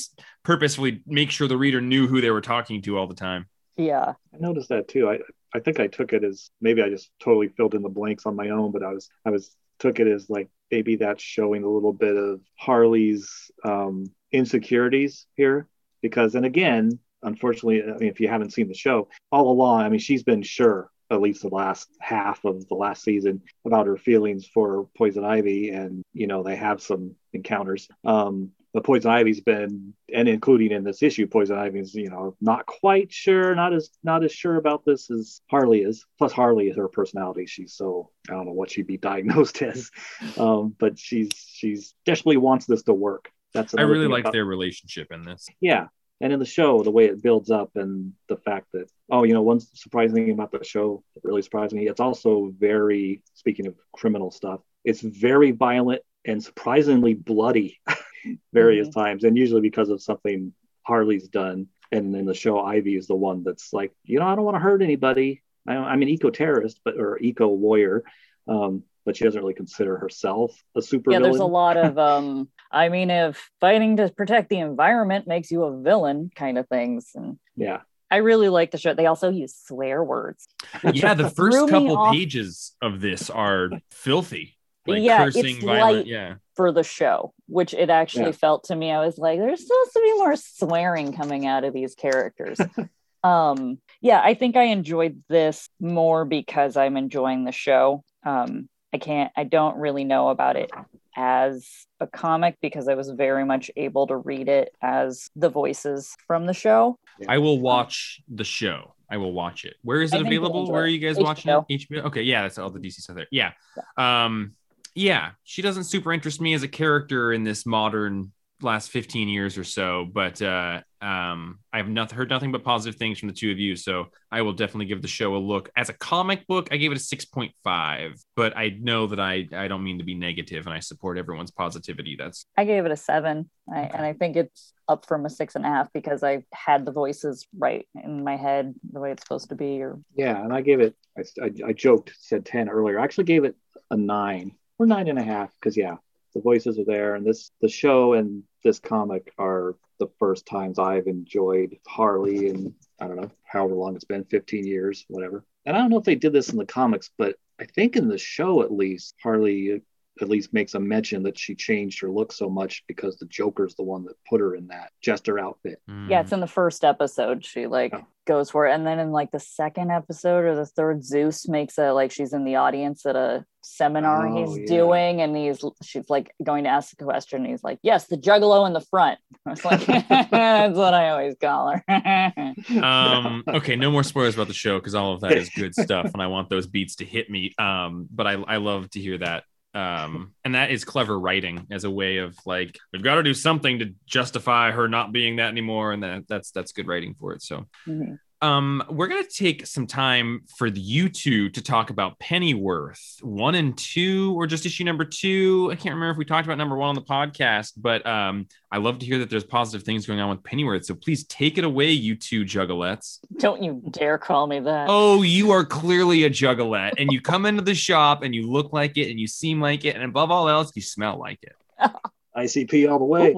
[0.44, 3.46] purposefully make sure the reader knew who they were talking to all the time
[3.78, 4.14] yeah.
[4.34, 5.10] I noticed that too.
[5.10, 5.20] I
[5.54, 8.36] I think I took it as maybe I just totally filled in the blanks on
[8.36, 11.70] my own, but I was I was took it as like maybe that's showing a
[11.70, 15.68] little bit of Harley's um, insecurities here
[16.02, 19.90] because and again, unfortunately, I mean, if you haven't seen the show all along, I
[19.90, 23.98] mean, she's been sure at least the last half of the last season about her
[23.98, 27.88] feelings for Poison Ivy, and you know they have some encounters.
[28.04, 32.66] Um, but Poison Ivy's been, and including in this issue, Poison Ivy's, you know, not
[32.66, 36.06] quite sure, not as not as sure about this as Harley is.
[36.18, 37.46] Plus, Harley is her personality.
[37.46, 39.92] She's so I don't know what she'd be diagnosed as,
[40.38, 43.30] um, but she's she's desperately wants this to work.
[43.54, 45.88] That's i really like about- their relationship in this yeah.
[46.22, 49.34] And in the show, the way it builds up and the fact that, oh, you
[49.34, 53.66] know, one surprising thing about the show that really surprised me, it's also very, speaking
[53.66, 57.80] of criminal stuff, it's very violent and surprisingly bloody
[58.54, 59.00] various mm-hmm.
[59.00, 60.54] times, and usually because of something
[60.84, 61.68] Harley's done.
[61.92, 64.56] And in the show, Ivy is the one that's like, you know, I don't want
[64.56, 65.42] to hurt anybody.
[65.68, 68.04] I, am an eco terrorist, but or eco warrior,
[68.48, 71.12] um, but she doesn't really consider herself a super.
[71.12, 71.98] Yeah, there's a lot of.
[71.98, 76.68] um I mean, if fighting to protect the environment makes you a villain, kind of
[76.68, 78.94] things, and yeah, I really like the show.
[78.94, 80.48] They also use swear words.
[80.94, 84.58] Yeah, the first couple pages of this are filthy.
[84.88, 86.08] Like yeah, cursing, it's violent.
[86.08, 86.36] Yeah.
[86.56, 88.32] For the show, which it actually yeah.
[88.32, 91.74] felt to me, I was like, there's supposed to be more swearing coming out of
[91.74, 92.60] these characters.
[93.24, 98.04] um, yeah, I think I enjoyed this more because I'm enjoying the show.
[98.26, 100.72] Um, I can't, I don't really know about it
[101.16, 101.68] as
[102.00, 106.46] a comic because I was very much able to read it as the voices from
[106.46, 106.98] the show.
[107.28, 108.96] I will watch the show.
[109.10, 109.76] I will watch it.
[109.84, 110.72] Where is it available?
[110.72, 111.24] Where are you guys HBO.
[111.24, 111.90] watching it?
[111.90, 112.06] HBO.
[112.06, 113.28] Okay, yeah, that's all the DC stuff there.
[113.32, 113.52] Yeah.
[113.98, 114.26] yeah.
[114.26, 114.54] Um
[114.96, 118.32] yeah, she doesn't super interest me as a character in this modern
[118.64, 122.98] last 15 years or so, but uh, um, I have not heard nothing but positive
[122.98, 123.76] things from the two of you.
[123.76, 125.70] So I will definitely give the show a look.
[125.76, 129.68] As a comic book, I gave it a 6.5, but I know that I, I
[129.68, 132.16] don't mean to be negative and I support everyone's positivity.
[132.18, 133.50] That's I gave it a seven.
[133.72, 136.86] I, and I think it's up from a six and a half because I had
[136.86, 139.82] the voices right in my head the way it's supposed to be.
[139.82, 140.96] Or yeah, and I gave it.
[141.18, 143.00] I, I, I joked said ten earlier.
[143.00, 143.56] I actually gave it
[143.90, 145.96] a nine or nine and a half because yeah,
[146.34, 150.80] the voices are there, and this the show and this comic are the first times
[150.80, 155.44] I've enjoyed Harley and I don't know however long it's been 15 years whatever.
[155.66, 158.08] And I don't know if they did this in the comics but I think in
[158.08, 159.82] the show at least Harley
[160.22, 163.76] at least makes a mention that she changed her look so much because the Joker's
[163.76, 165.82] the one that put her in that jester outfit.
[165.90, 166.10] Mm.
[166.10, 167.46] Yeah, it's in the first episode.
[167.46, 168.06] She like oh.
[168.26, 168.74] goes for it.
[168.74, 172.34] And then in like the second episode or the third, Zeus makes a like she's
[172.34, 174.66] in the audience at a seminar oh, he's yeah.
[174.66, 177.46] doing and he's she's like going to ask a question.
[177.46, 179.20] he's like, Yes, the juggalo in the front.
[179.46, 181.84] I was like, that's what I always call her.
[182.84, 186.12] um okay, no more spoilers about the show because all of that is good stuff
[186.14, 187.54] and I want those beats to hit me.
[187.58, 189.44] Um, but I, I love to hear that
[189.74, 193.34] um and that is clever writing as a way of like we've got to do
[193.34, 197.34] something to justify her not being that anymore and that that's that's good writing for
[197.34, 198.16] it so mm-hmm.
[198.44, 203.78] Um, we're gonna take some time for you two to talk about Pennyworth one and
[203.78, 205.70] two, or just issue number two.
[205.72, 208.78] I can't remember if we talked about number one on the podcast, but um, I
[208.78, 210.86] love to hear that there's positive things going on with Pennyworth.
[210.86, 213.20] So please take it away, you two juggalettes.
[213.38, 214.88] Don't you dare call me that.
[214.90, 218.74] Oh, you are clearly a juggalette, and you come into the shop and you look
[218.74, 221.56] like it, and you seem like it, and above all else, you smell like it.
[222.36, 223.36] ICP all the way.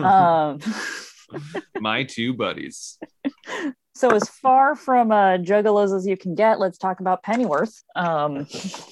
[0.04, 0.58] um.
[1.80, 2.98] My two buddies.
[3.96, 7.82] So, as far from uh, juggalos as you can get, let's talk about Pennyworth.
[7.94, 8.46] Um,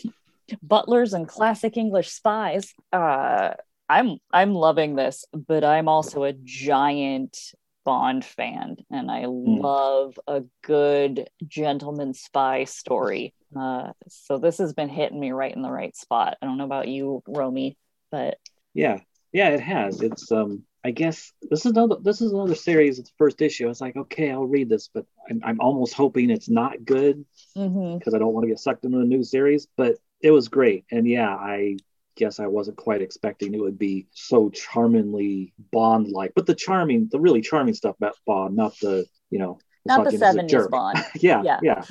[0.62, 2.72] butlers and classic English spies.
[2.90, 3.50] Uh,
[3.86, 7.36] I'm I'm loving this, but I'm also a giant
[7.84, 9.62] Bond fan, and I mm.
[9.62, 13.34] love a good gentleman spy story.
[13.55, 16.38] Uh, so this has been hitting me right in the right spot.
[16.40, 17.76] I don't know about you, Romy,
[18.11, 18.38] but
[18.72, 19.00] yeah,
[19.32, 20.00] yeah, it has.
[20.00, 22.99] It's um, I guess this is another this is another series.
[22.99, 23.64] It's the first issue.
[23.64, 27.24] I was like, okay, I'll read this, but I'm, I'm almost hoping it's not good
[27.55, 28.14] because mm-hmm.
[28.14, 29.66] I don't want to get sucked into a new series.
[29.78, 31.78] But it was great, and yeah, I
[32.16, 36.32] guess I wasn't quite expecting it would be so charmingly Bond like.
[36.35, 40.18] But the charming, the really charming stuff about Bond, not the you know not the
[40.18, 40.99] seventies Bond.
[41.16, 41.85] yeah, yeah, yeah,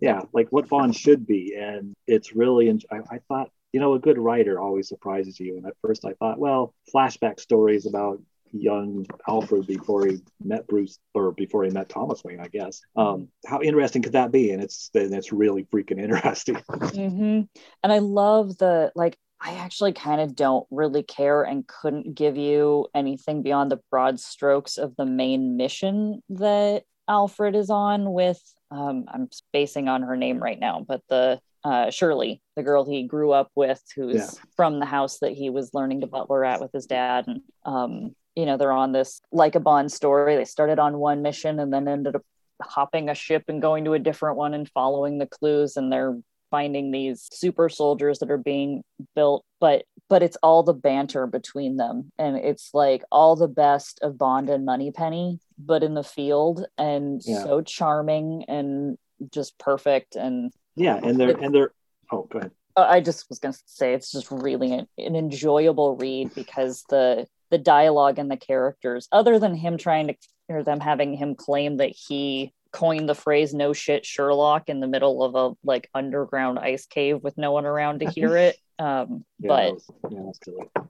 [0.00, 2.70] yeah, like what Bond should be, and it's really.
[2.90, 6.14] I, I thought you know a good writer always surprises you, and at first I
[6.14, 8.22] thought, well, flashback stories about
[8.52, 12.80] young Alfred before he met Bruce or before he met Thomas Wayne, I guess.
[12.96, 14.50] Um, how interesting could that be?
[14.52, 16.56] And it's and it's really freaking interesting.
[16.56, 17.42] mm-hmm.
[17.82, 19.16] And I love the like.
[19.40, 24.18] I actually kind of don't really care and couldn't give you anything beyond the broad
[24.18, 28.42] strokes of the main mission that Alfred is on with.
[28.72, 33.02] Um, I'm spacing on her name right now, but the uh, Shirley, the girl he
[33.04, 34.30] grew up with, who's yeah.
[34.56, 37.26] from the house that he was learning to butler at with his dad.
[37.26, 40.36] And um, you know they're on this like a bond story.
[40.36, 42.22] They started on one mission and then ended up
[42.62, 46.16] hopping a ship and going to a different one and following the clues and they're
[46.48, 48.84] finding these super soldiers that are being
[49.16, 49.44] built.
[49.58, 52.12] But but it's all the banter between them.
[52.16, 57.20] And it's like all the best of bond and moneypenny but in the field and
[57.24, 57.42] yeah.
[57.42, 58.98] so charming and
[59.32, 60.14] just perfect.
[60.14, 61.72] And yeah and they're and they're
[62.12, 62.52] oh go ahead.
[62.76, 67.26] I just was going to say it's just really an, an enjoyable read because the
[67.50, 70.14] the dialogue and the characters other than him trying to
[70.48, 74.86] or them having him claim that he coined the phrase "no shit Sherlock" in the
[74.86, 78.56] middle of a like underground ice cave with no one around to hear it.
[78.80, 79.90] Um, Yeah, but was-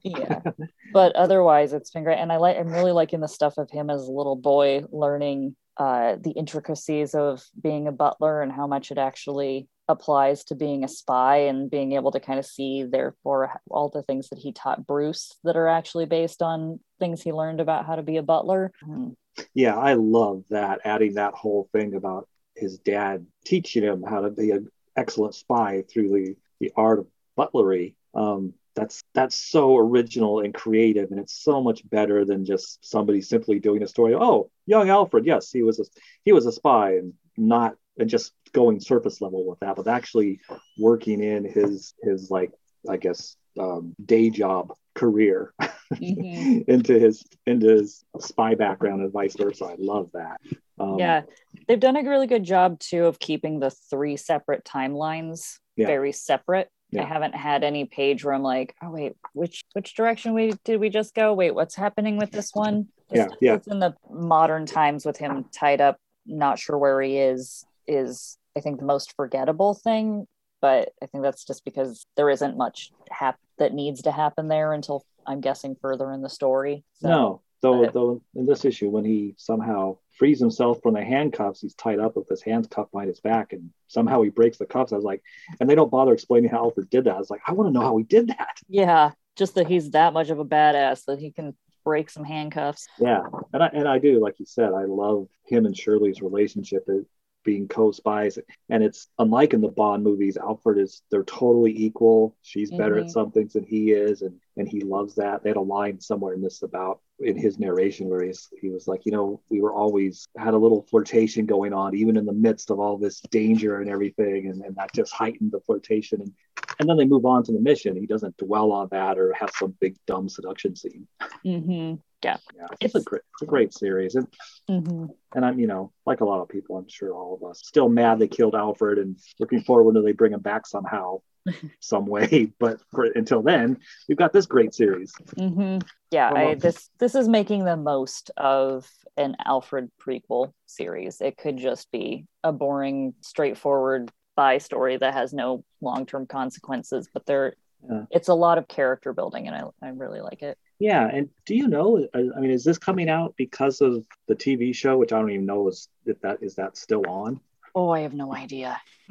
[0.04, 0.40] yeah, yeah.
[0.92, 2.18] But otherwise it's been great.
[2.18, 5.56] And i like i'm really liking the stuff of him as a little boy learning
[5.78, 10.84] uh the intricacies of being a butler and how much it actually applies to being
[10.84, 14.53] a spy and being able to kind of see therefore all the things that he
[14.53, 18.22] taught bruce that are actually based on things he learned about how to be a
[18.22, 19.14] butler Mm,
[19.55, 24.30] Yeah, I love that, adding that whole thing about his dad teaching him how to
[24.30, 27.95] be an excellent spy through the, the art of butlery.
[28.14, 33.20] Um, that's that's so original and creative, and it's so much better than just somebody
[33.20, 34.14] simply doing a story.
[34.14, 35.84] Oh, young Alfred, yes, he was a
[36.24, 40.40] he was a spy, and not and just going surface level with that, but actually
[40.78, 42.53] working in his his like
[42.88, 45.53] I guess um, day job career
[45.94, 46.68] Mhm.
[46.68, 49.64] into his into his spy background and vice versa.
[49.66, 50.38] I love that.
[50.78, 51.22] Um, yeah
[51.66, 55.86] they've done a really good job too of keeping the three separate timelines Yeah.
[55.88, 57.03] very separate Yeah.
[57.03, 60.78] i haven't had any page where i'm like oh wait which which direction we did
[60.78, 63.55] we just go wait what's happening with this one Yeah, yeah.
[63.55, 65.96] it's in the modern times with him tied up
[66.26, 70.26] not sure where he is is i think the most forgettable thing
[70.61, 74.72] but i think that's just because there isn't much hap- that needs to happen there
[74.72, 78.89] until i'm guessing further in the story so No, though, but- though in this issue,
[78.91, 82.91] when he somehow frees himself from the handcuffs, he's tied up with his hands cuffed
[82.91, 84.93] behind his back, and somehow he breaks the cuffs.
[84.93, 85.22] I was like,
[85.61, 87.14] and they don't bother explaining how Alfred did that.
[87.14, 88.57] I was like, I want to know how he did that.
[88.68, 92.89] Yeah, just that he's that much of a badass that he can break some handcuffs.
[92.99, 93.22] Yeah,
[93.53, 97.05] and I and I do, like you said, I love him and Shirley's relationship as
[97.49, 98.38] being co-spies,
[98.68, 100.36] and it's unlike in the Bond movies.
[100.36, 102.36] Alfred is they're totally equal.
[102.42, 103.05] She's better Mhm.
[103.05, 105.42] at some things than he is, and and he loves that.
[105.42, 108.86] They had a line somewhere in this about in his narration where he's he was
[108.86, 112.34] like, you know, we were always had a little flirtation going on, even in the
[112.46, 116.20] midst of all this danger and everything, and, and that just heightened the flirtation.
[116.20, 116.32] And
[116.80, 117.96] and then they move on to the mission.
[117.96, 121.09] He doesn't dwell on that or have some big dumb seduction scene.
[121.44, 121.94] Mm-hmm.
[122.24, 124.26] Yeah, yeah it's, a great, it's a great series, and
[124.70, 125.06] Mm-hmm.
[125.34, 127.88] and I'm, you know, like a lot of people, I'm sure all of us, still
[127.88, 131.20] mad they killed Alfred and looking forward to they bring him back somehow,
[131.80, 132.52] some way.
[132.58, 135.12] But for, until then, we've got this great series.
[135.36, 135.78] Mm-hmm.
[136.10, 141.22] Yeah, I, this this is making the most of an Alfred prequel series.
[141.22, 147.08] It could just be a boring, straightforward spy story that has no long term consequences,
[147.12, 147.54] but there.
[147.88, 148.02] Yeah.
[148.10, 150.58] It's a lot of character building, and I, I really like it.
[150.78, 152.06] Yeah, and do you know?
[152.14, 155.30] I I mean, is this coming out because of the TV show, which I don't
[155.30, 157.40] even know is if that is that still on?
[157.74, 158.80] Oh, I have no idea.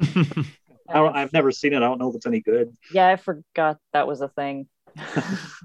[0.88, 1.76] I don't, I've never seen it.
[1.76, 2.74] I don't know if it's any good.
[2.92, 4.66] yeah i forgot that was a thing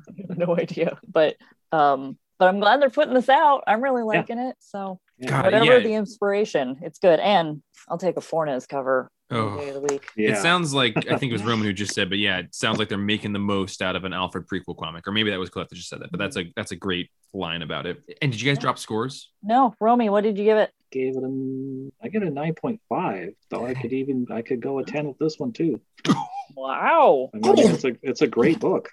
[0.29, 1.35] no idea but
[1.71, 5.65] um but i'm glad they're putting this out i'm really liking it so God, whatever
[5.65, 5.79] yeah.
[5.79, 9.57] the inspiration it's good and i'll take a Fornés cover Oh.
[9.57, 11.95] day of the week Yeah, It sounds like I think it was Roman who just
[11.95, 14.77] said, but yeah, it sounds like they're making the most out of an Alfred prequel
[14.77, 16.11] comic, or maybe that was Cliff that just said that.
[16.11, 18.03] But that's a that's a great line about it.
[18.21, 19.29] And did you guys drop scores?
[19.41, 22.79] no romy what did you give it gave it a I get a nine point
[22.89, 23.29] five.
[23.49, 25.81] So I could even I could go a ten with this one too.
[26.55, 28.89] wow I mean, it's a it's a great book.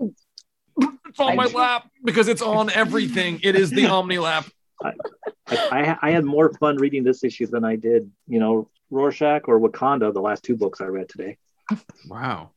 [0.00, 3.40] It's on I my ju- lap because it's on everything.
[3.42, 4.46] It is the Omni lap.
[4.82, 4.92] I,
[5.48, 9.60] I, I had more fun reading this issue than I did, you know, Rorschach or
[9.60, 11.36] Wakanda, the last two books I read today.
[12.08, 12.50] Wow.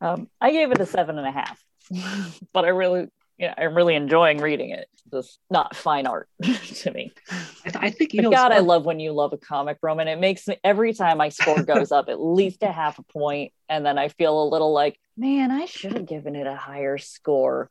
[0.00, 1.60] um i gave it a seven and a half
[2.52, 3.08] but i really
[3.38, 7.12] yeah i'm really enjoying reading it just not fine art to me
[7.64, 8.30] I, th- I think you know.
[8.30, 10.08] God, I love when you love a comic, Roman.
[10.08, 13.52] It makes me every time my score goes up at least a half a point,
[13.68, 16.98] and then I feel a little like, man, I should have given it a higher
[16.98, 17.70] score.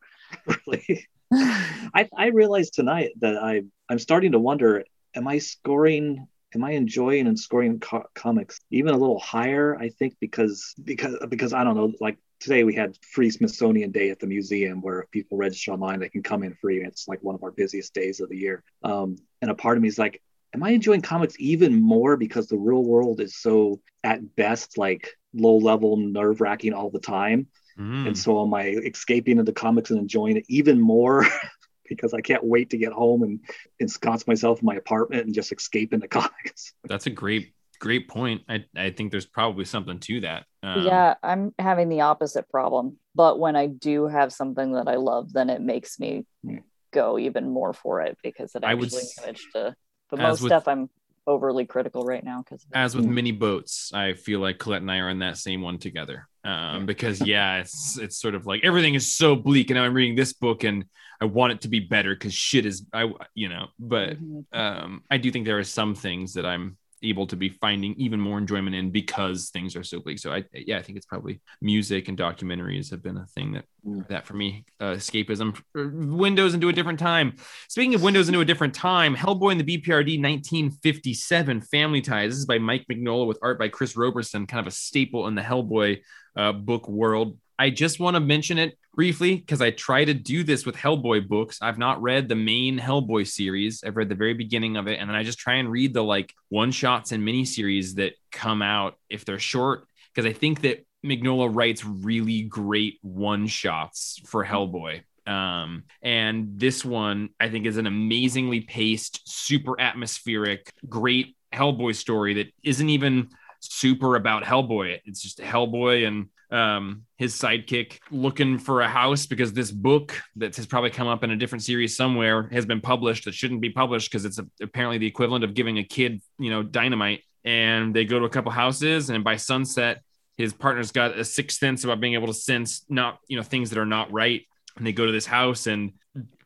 [0.65, 1.07] really.
[1.33, 4.85] I, I realized tonight that I I'm starting to wonder:
[5.15, 6.27] Am I scoring?
[6.53, 9.77] Am I enjoying and scoring co- comics even a little higher?
[9.77, 11.93] I think because because because I don't know.
[11.99, 15.99] Like today we had free Smithsonian Day at the museum where if people register online
[15.99, 16.79] they can come in free.
[16.79, 18.63] And it's like one of our busiest days of the year.
[18.83, 20.21] Um, and a part of me is like,
[20.53, 25.09] am I enjoying comics even more because the real world is so at best like
[25.33, 27.47] low level, nerve wracking all the time?
[27.79, 28.07] Mm.
[28.07, 31.25] And so am I escaping into comics and enjoying it even more
[31.91, 33.41] because I can't wait to get home and
[33.81, 36.73] ensconce myself in my apartment and just escape into comics.
[36.85, 38.43] That's a great, great point.
[38.47, 40.45] I, I think there's probably something to that.
[40.63, 42.97] Um, yeah, I'm having the opposite problem.
[43.13, 46.59] But when I do have something that I love, then it makes me Yeah.
[46.93, 49.75] go even more for it because it I would actually s- managed to.
[50.09, 50.89] But most with- stuff I'm
[51.27, 53.13] overly critical right now because As with Mm.
[53.13, 56.27] mini boats, I feel like Colette and I are in that same one together.
[56.43, 59.93] Um, because yeah, it's it's sort of like everything is so bleak, and now I'm
[59.93, 60.85] reading this book and
[61.21, 64.41] I want it to be better because shit is I you know, but Mm-hmm.
[64.53, 68.19] um, I do think there are some things that I'm able to be finding even
[68.19, 70.19] more enjoyment in because things are so bleak.
[70.19, 73.65] So I yeah, I think it's probably music and documentaries have been a thing that
[73.83, 74.07] Mm.
[74.09, 77.33] that for me uh, escapism uh, windows into a different time
[77.67, 82.37] speaking of windows into a different time hellboy and the bprd 1957 family ties this
[82.37, 85.41] is by mike mignola with art by chris roberson kind of a staple in the
[85.41, 85.99] hellboy
[86.35, 90.43] uh, book world i just want to mention it briefly because i try to do
[90.43, 94.33] this with hellboy books i've not read the main hellboy series i've read the very
[94.33, 97.23] beginning of it and then i just try and read the like one shots and
[97.23, 102.43] mini series that come out if they're short because i think that Mignola writes really
[102.43, 105.01] great one shots for Hellboy.
[105.27, 112.35] Um, and this one I think is an amazingly paced, super atmospheric, great Hellboy story
[112.35, 114.99] that isn't even super about Hellboy.
[115.05, 120.55] It's just Hellboy and um, his sidekick looking for a house because this book that
[120.55, 123.69] has probably come up in a different series somewhere has been published that shouldn't be
[123.69, 127.21] published because it's a, apparently the equivalent of giving a kid, you know, dynamite.
[127.43, 130.03] And they go to a couple houses, and by sunset,
[130.37, 133.69] his partner's got a sixth sense about being able to sense not you know things
[133.69, 134.45] that are not right
[134.77, 135.93] and they go to this house and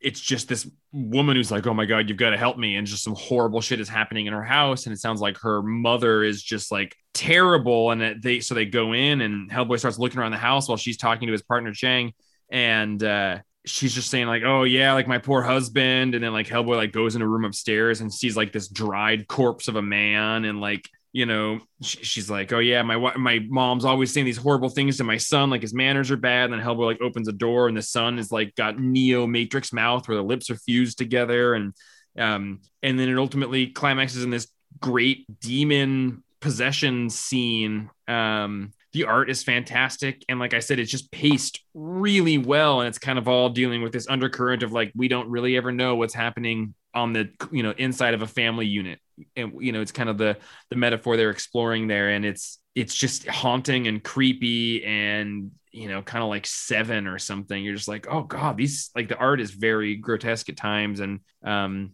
[0.06, 2.86] it's just this woman who's like oh my god you've got to help me and
[2.86, 6.24] just some horrible shit is happening in her house and it sounds like her mother
[6.24, 10.32] is just like terrible and they so they go in and hellboy starts looking around
[10.32, 12.14] the house while she's talking to his partner chang
[12.51, 16.47] and uh she's just saying like oh yeah like my poor husband and then like
[16.47, 19.82] hellboy like goes in a room upstairs and sees like this dried corpse of a
[19.82, 24.26] man and like you know, she, she's like, "Oh yeah, my my mom's always saying
[24.26, 27.01] these horrible things to my son, like his manners are bad." And then Hellboy like
[27.01, 30.49] opens a door, and the son is like got Neo Matrix mouth, where the lips
[30.49, 31.74] are fused together, and
[32.20, 34.49] um, and then it ultimately climaxes in this
[34.82, 37.89] great demon possession scene.
[38.09, 42.89] Um, the art is fantastic, and like I said, it's just paced really well, and
[42.89, 45.95] it's kind of all dealing with this undercurrent of like we don't really ever know
[45.95, 48.99] what's happening on the you know inside of a family unit
[49.36, 50.38] and you know it's kind of the
[50.70, 52.09] the metaphor they're exploring there.
[52.09, 57.20] And it's it's just haunting and creepy and you know kind of like seven or
[57.20, 57.63] something.
[57.63, 60.99] You're just like oh god these like the art is very grotesque at times.
[60.99, 61.91] And um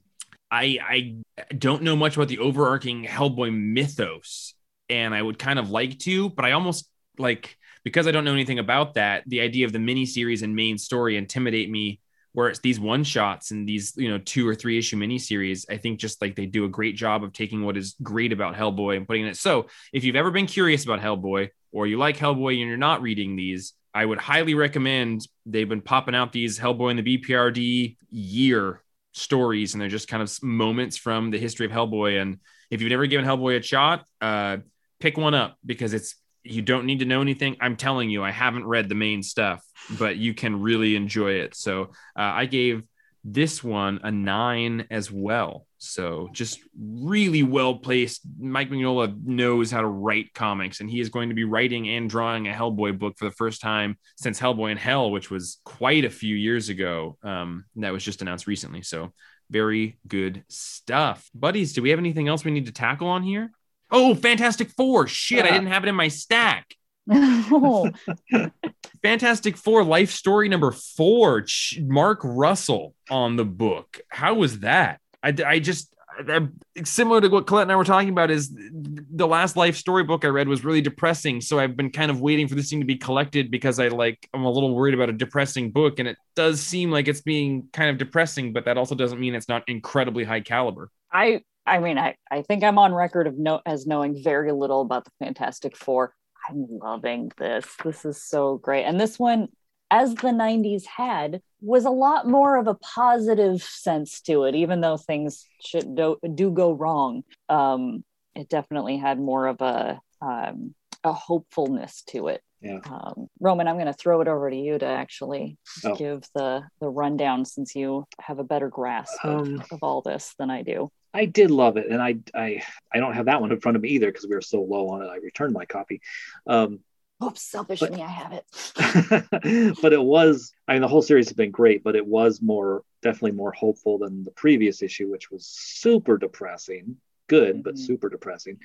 [0.51, 1.15] i i
[1.57, 4.53] don't know much about the overarching hellboy mythos
[4.89, 8.33] and i would kind of like to but i almost like because i don't know
[8.33, 11.99] anything about that the idea of the mini series and main story intimidate me
[12.33, 15.77] where it's these one shots and these you know two or three issue miniseries i
[15.77, 18.97] think just like they do a great job of taking what is great about hellboy
[18.97, 22.59] and putting it so if you've ever been curious about hellboy or you like hellboy
[22.59, 26.91] and you're not reading these i would highly recommend they've been popping out these hellboy
[26.91, 28.81] and the bprd year
[29.13, 32.37] stories and they're just kind of moments from the history of hellboy and
[32.69, 34.57] if you've never given hellboy a shot uh
[34.99, 37.57] pick one up because it's you don't need to know anything.
[37.59, 39.63] I'm telling you, I haven't read the main stuff,
[39.97, 41.55] but you can really enjoy it.
[41.55, 42.83] So uh, I gave
[43.23, 45.67] this one a nine as well.
[45.77, 48.21] So just really well placed.
[48.39, 52.09] Mike Mignola knows how to write comics, and he is going to be writing and
[52.09, 56.05] drawing a Hellboy book for the first time since Hellboy in Hell, which was quite
[56.05, 57.17] a few years ago.
[57.23, 58.83] Um, that was just announced recently.
[58.83, 59.13] So
[59.49, 61.73] very good stuff, buddies.
[61.73, 63.51] Do we have anything else we need to tackle on here?
[63.91, 65.07] Oh, Fantastic Four.
[65.07, 66.75] Shit, I didn't have it in my stack.
[67.09, 67.91] Oh,
[69.03, 71.45] Fantastic Four life story number four.
[71.79, 73.99] Mark Russell on the book.
[74.09, 74.99] How was that?
[75.23, 75.93] I, I just
[76.29, 76.47] I-
[76.83, 80.25] similar to what Colette and I were talking about is the last life story book
[80.25, 81.41] I read was really depressing.
[81.41, 84.27] So I've been kind of waiting for this thing to be collected because I like
[84.33, 87.67] I'm a little worried about a depressing book, and it does seem like it's being
[87.73, 90.89] kind of depressing, but that also doesn't mean it's not incredibly high caliber.
[91.11, 94.81] I I mean I I think I'm on record of no as knowing very little
[94.81, 96.13] about the Fantastic Four.
[96.49, 97.65] I'm loving this.
[97.83, 98.83] This is so great.
[98.85, 99.49] And this one,
[99.91, 104.81] as the 90s had, was a lot more of a positive sense to it, even
[104.81, 107.23] though things should do, do go wrong.
[107.47, 108.03] Um,
[108.35, 110.73] it definitely had more of a um,
[111.03, 112.41] a hopefulness to it.
[112.61, 112.79] Yeah.
[112.85, 115.95] Um, Roman, I'm going to throw it over to you to actually Oh.
[115.95, 120.33] give the the rundown since you have a better grasp of, Um, of all this
[120.39, 120.91] than I do.
[121.13, 122.63] I did love it, and I I
[122.93, 124.89] I don't have that one in front of me either because we were so low
[124.89, 125.07] on it.
[125.07, 126.01] I returned my copy,
[126.47, 126.79] um,
[127.23, 129.75] Oops, selfish But- me, I have it.
[129.81, 130.51] but it was.
[130.67, 133.99] I mean, the whole series has been great, but it was more definitely more hopeful
[133.99, 136.97] than the previous issue, which was super depressing.
[137.27, 137.79] Good, but Mhm.
[137.79, 138.57] super depressing.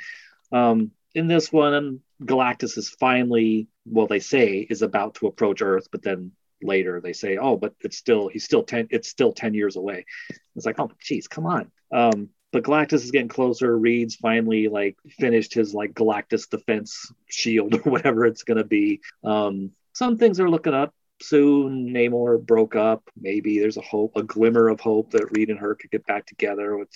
[0.53, 5.89] Um, in this one, Galactus is finally, well, they say is about to approach Earth,
[5.93, 6.33] but then
[6.63, 8.89] later they say, oh, but it's still he's still ten.
[8.91, 10.07] It's still ten years away.
[10.55, 11.71] It's like, oh, geez, come on.
[11.93, 13.77] Um, but Galactus is getting closer.
[13.77, 19.01] Reed's finally like finished his like Galactus defense shield or whatever it's gonna be.
[19.25, 20.95] Um, some things are looking up.
[21.23, 23.03] Sue and Namor broke up.
[23.19, 26.27] Maybe there's a hope, a glimmer of hope that Reed and her could get back
[26.27, 26.87] together.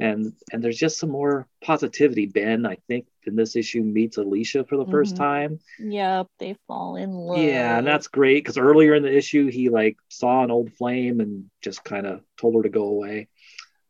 [0.00, 2.26] And and there's just some more positivity.
[2.26, 4.92] Ben, I think, in this issue meets Alicia for the mm-hmm.
[4.92, 5.60] first time.
[5.78, 7.38] Yep, they fall in love.
[7.38, 11.20] Yeah, and that's great because earlier in the issue he like saw an old flame
[11.20, 13.28] and just kind of told her to go away.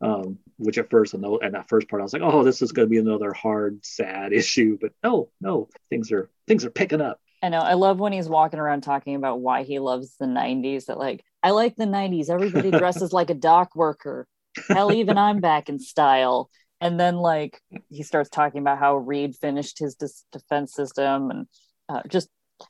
[0.01, 2.87] Um, which at first and that first part I was like, oh, this is going
[2.87, 7.19] to be another hard, sad issue, but no, no, things are things are picking up.
[7.43, 7.59] I know.
[7.59, 10.85] I love when he's walking around talking about why he loves the 90s.
[10.85, 12.29] That, like, I like the 90s.
[12.29, 14.27] Everybody dresses like a dock worker.
[14.67, 16.51] Hell, even I'm back in style.
[16.79, 17.59] And then, like,
[17.89, 21.31] he starts talking about how Reed finished his dis- defense system.
[21.31, 21.47] And
[21.89, 22.29] uh, just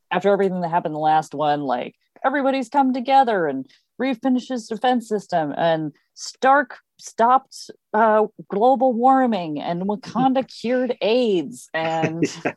[0.09, 3.65] after everything that happened the last one, like, everybody's come together and
[3.97, 5.53] Reed finished his defense system.
[5.57, 12.53] And Stark stopped uh, global warming and Wakanda cured AIDS and yeah.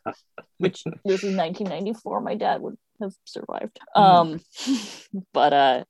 [0.58, 4.00] which this is 1994 my dad would have survived mm.
[4.00, 4.40] um
[5.32, 5.84] but uh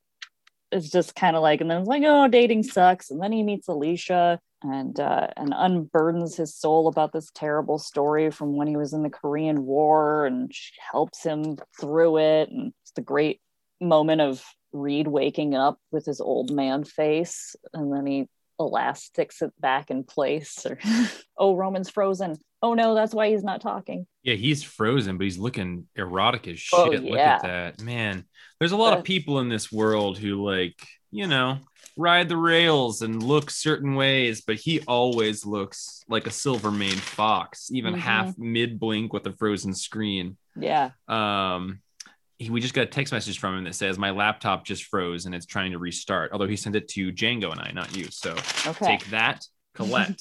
[0.73, 3.43] it's just kind of like and then it's like oh dating sucks and then he
[3.43, 8.77] meets Alicia and uh, and unburdens his soul about this terrible story from when he
[8.77, 13.41] was in the Korean War and she helps him through it and it's the great
[13.81, 18.29] moment of Reed waking up with his old man face and then he
[18.59, 20.79] elastics it back in place or
[21.39, 22.37] oh roman's frozen.
[22.63, 24.07] Oh no that's why he's not talking.
[24.23, 27.01] Yeah he's frozen but he's looking erotic as oh, shit.
[27.01, 27.11] Oh, yeah.
[27.11, 28.25] look at that man.
[28.59, 31.59] There's a lot but, of people in this world who like you know
[31.97, 37.01] ride the rails and look certain ways but he always looks like a silver maned
[37.01, 38.03] fox even mm-hmm.
[38.03, 40.37] half mid blink with a frozen screen.
[40.57, 40.91] Yeah.
[41.09, 41.81] Um
[42.39, 45.27] he, we just got a text message from him that says my laptop just froze
[45.27, 46.33] and it's trying to restart.
[46.33, 48.07] Although he sent it to Django and I, not you.
[48.11, 48.33] So
[48.67, 48.87] okay.
[48.87, 50.21] take that, Colette.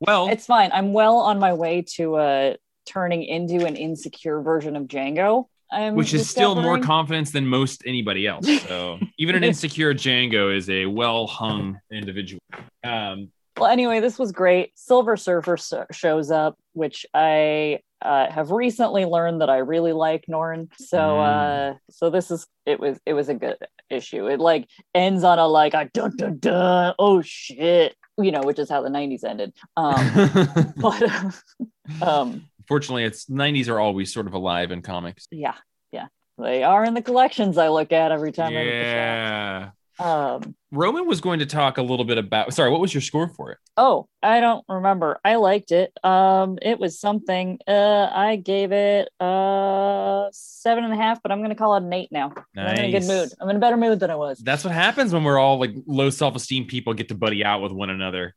[0.00, 0.70] well, it's fine.
[0.72, 2.54] I'm well on my way to uh,
[2.86, 5.46] turning into an insecure version of Django.
[5.72, 8.46] I'm which is still more confidence than most anybody else.
[8.62, 12.40] So even an insecure Django is a well hung individual.
[12.84, 14.72] Um, well, anyway, this was great.
[14.74, 15.56] Silver Surfer
[15.92, 20.68] shows up, which I uh, have recently learned that I really like Norrin.
[20.78, 21.74] So mm.
[21.74, 23.56] uh, so this is it was it was a good
[23.90, 24.26] issue.
[24.28, 28.58] It like ends on a like a dun dun dun oh shit you know which
[28.58, 29.52] is how the 90s ended.
[29.76, 35.26] Um, but um, fortunately, it's 90s are always sort of alive in comics.
[35.30, 35.54] Yeah,
[35.92, 36.06] yeah,
[36.38, 38.52] they are in the collections I look at every time.
[38.52, 39.70] Yeah.
[39.98, 42.52] Um, Roman was going to talk a little bit about.
[42.52, 43.58] Sorry, what was your score for it?
[43.76, 45.18] Oh, I don't remember.
[45.24, 45.92] I liked it.
[46.04, 47.58] Um, it was something.
[47.66, 51.82] Uh, I gave it uh seven and a half, but I'm going to call it
[51.82, 52.32] an eight now.
[52.54, 52.78] Nice.
[52.78, 53.30] I'm in a good mood.
[53.40, 54.38] I'm in a better mood than I was.
[54.38, 57.62] That's what happens when we're all like low self esteem people get to buddy out
[57.62, 58.34] with one another.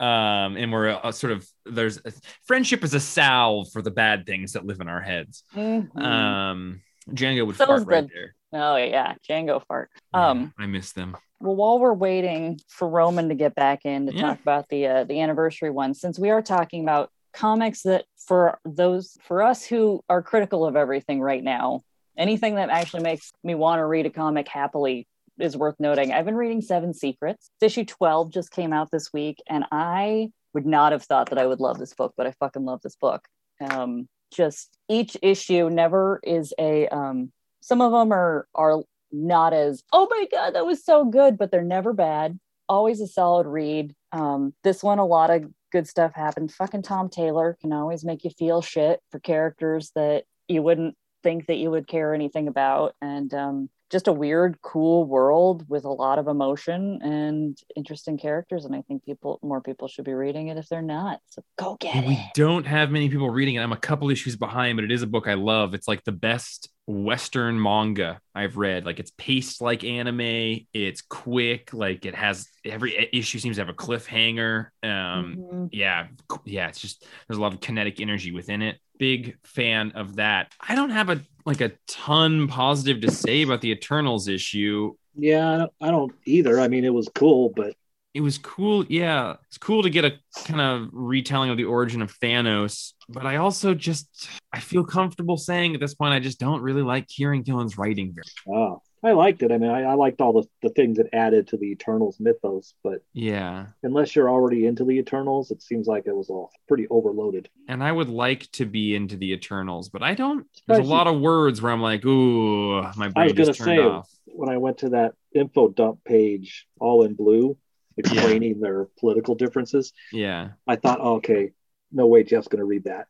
[0.00, 2.00] Um, and we're uh, sort of there's
[2.46, 5.44] friendship is a salve for the bad things that live in our heads.
[5.54, 5.98] Mm-hmm.
[5.98, 8.34] Um, Django would so fart right there.
[8.52, 9.90] Oh yeah, Django fart.
[10.12, 11.16] Um, yeah, I miss them.
[11.40, 14.20] Well, while we're waiting for Roman to get back in to yeah.
[14.20, 18.58] talk about the uh, the anniversary one, since we are talking about comics that for
[18.64, 21.80] those for us who are critical of everything right now,
[22.16, 25.06] anything that actually makes me want to read a comic happily
[25.38, 26.12] is worth noting.
[26.12, 27.50] I've been reading Seven Secrets.
[27.62, 31.46] Issue 12 just came out this week, and I would not have thought that I
[31.46, 33.26] would love this book, but I fucking love this book.
[33.60, 38.82] Um, just each issue never is a um, some of them are are
[39.12, 42.38] not as oh my god that was so good but they're never bad
[42.68, 47.08] always a solid read um, this one a lot of good stuff happened fucking tom
[47.08, 51.70] taylor can always make you feel shit for characters that you wouldn't think that you
[51.70, 56.28] would care anything about and um, just a weird, cool world with a lot of
[56.28, 58.64] emotion and interesting characters.
[58.64, 61.18] And I think people, more people should be reading it if they're not.
[61.26, 62.06] So go get we it.
[62.06, 63.60] We don't have many people reading it.
[63.60, 65.74] I'm a couple issues behind, but it is a book I love.
[65.74, 68.84] It's like the best Western manga I've read.
[68.84, 70.66] Like it's paced like anime.
[70.72, 71.72] It's quick.
[71.72, 74.66] Like it has every issue seems to have a cliffhanger.
[74.82, 75.66] Um, mm-hmm.
[75.70, 76.08] yeah,
[76.44, 76.68] yeah.
[76.68, 78.78] It's just there's a lot of kinetic energy within it.
[78.98, 80.52] Big fan of that.
[80.60, 84.94] I don't have a like a ton positive to say about the Eternals issue.
[85.16, 86.60] Yeah, I don't either.
[86.60, 87.74] I mean, it was cool, but
[88.14, 88.84] it was cool.
[88.88, 92.92] Yeah, it's cool to get a kind of retelling of the origin of Thanos.
[93.08, 96.82] But I also just I feel comfortable saying at this point I just don't really
[96.82, 98.58] like Kieron Gillen's writing very.
[98.58, 99.50] Oh, I liked it.
[99.50, 102.74] I mean, I, I, liked all the, the things it added to the Eternals mythos,
[102.84, 106.86] but yeah, unless you're already into the Eternals, it seems like it was all pretty
[106.88, 107.48] overloaded.
[107.66, 110.46] And I would like to be into the Eternals, but I don't.
[110.66, 113.78] There's a lot of words where I'm like, ooh, my brain I was gonna say
[113.78, 114.10] off.
[114.26, 117.56] when I went to that info dump page, all in blue.
[117.96, 119.92] Explaining their political differences.
[120.12, 120.50] Yeah.
[120.66, 121.52] I thought, oh, okay,
[121.92, 123.08] no way Jeff's going to read that.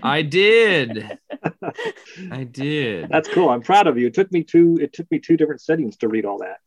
[0.02, 1.18] I did.
[2.30, 3.08] I did.
[3.08, 3.48] That's cool.
[3.48, 4.08] I'm proud of you.
[4.08, 4.78] It took me two.
[4.80, 6.58] It took me two different settings to read all that.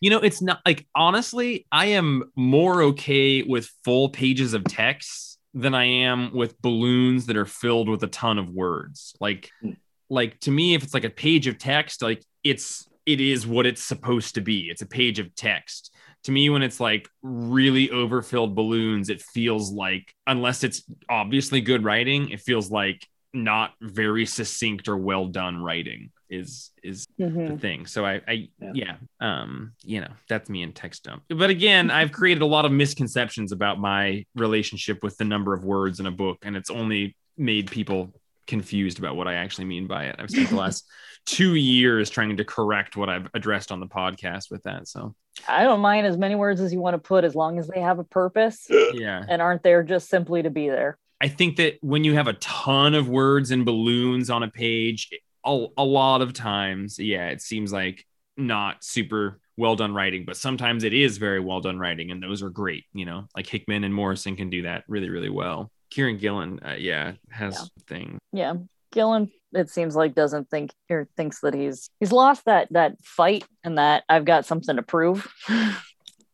[0.00, 5.38] You know, it's not like honestly, I am more okay with full pages of text
[5.54, 9.16] than I am with balloons that are filled with a ton of words.
[9.20, 9.70] Like, Hmm.
[10.10, 13.66] like to me, if it's like a page of text, like it's it is what
[13.66, 14.68] it's supposed to be.
[14.68, 15.94] It's a page of text.
[16.26, 21.84] To me, when it's like really overfilled balloons, it feels like unless it's obviously good
[21.84, 27.48] writing, it feels like not very succinct or well done writing is is Mhm.
[27.50, 27.86] the thing.
[27.86, 28.72] So I, I Yeah.
[28.74, 28.96] yeah.
[29.20, 31.22] um, you know, that's me in text dump.
[31.28, 35.64] But again, I've created a lot of misconceptions about my relationship with the number of
[35.64, 38.12] words in a book, and it's only made people
[38.48, 40.16] confused about what I actually mean by it.
[40.18, 40.84] I've spent the last
[41.24, 44.88] two years trying to correct what I've addressed on the podcast with that.
[44.88, 45.14] So
[45.48, 47.80] I don't mind as many words as you want to put as long as they
[47.80, 49.24] have a purpose yeah.
[49.28, 50.98] and aren't there just simply to be there.
[51.20, 55.10] I think that when you have a ton of words and balloons on a page,
[55.44, 58.04] a, a lot of times, yeah, it seems like
[58.36, 62.42] not super well done writing, but sometimes it is very well done writing, and those
[62.42, 62.84] are great.
[62.92, 65.70] You know, like Hickman and Morrison can do that really, really well.
[65.90, 67.82] Kieron Gillen, uh, yeah, has Yeah.
[67.86, 68.18] thing.
[68.32, 68.54] Yeah.
[68.92, 73.44] Gillen, it seems like doesn't think or thinks that he's he's lost that that fight
[73.64, 75.26] and that I've got something to prove.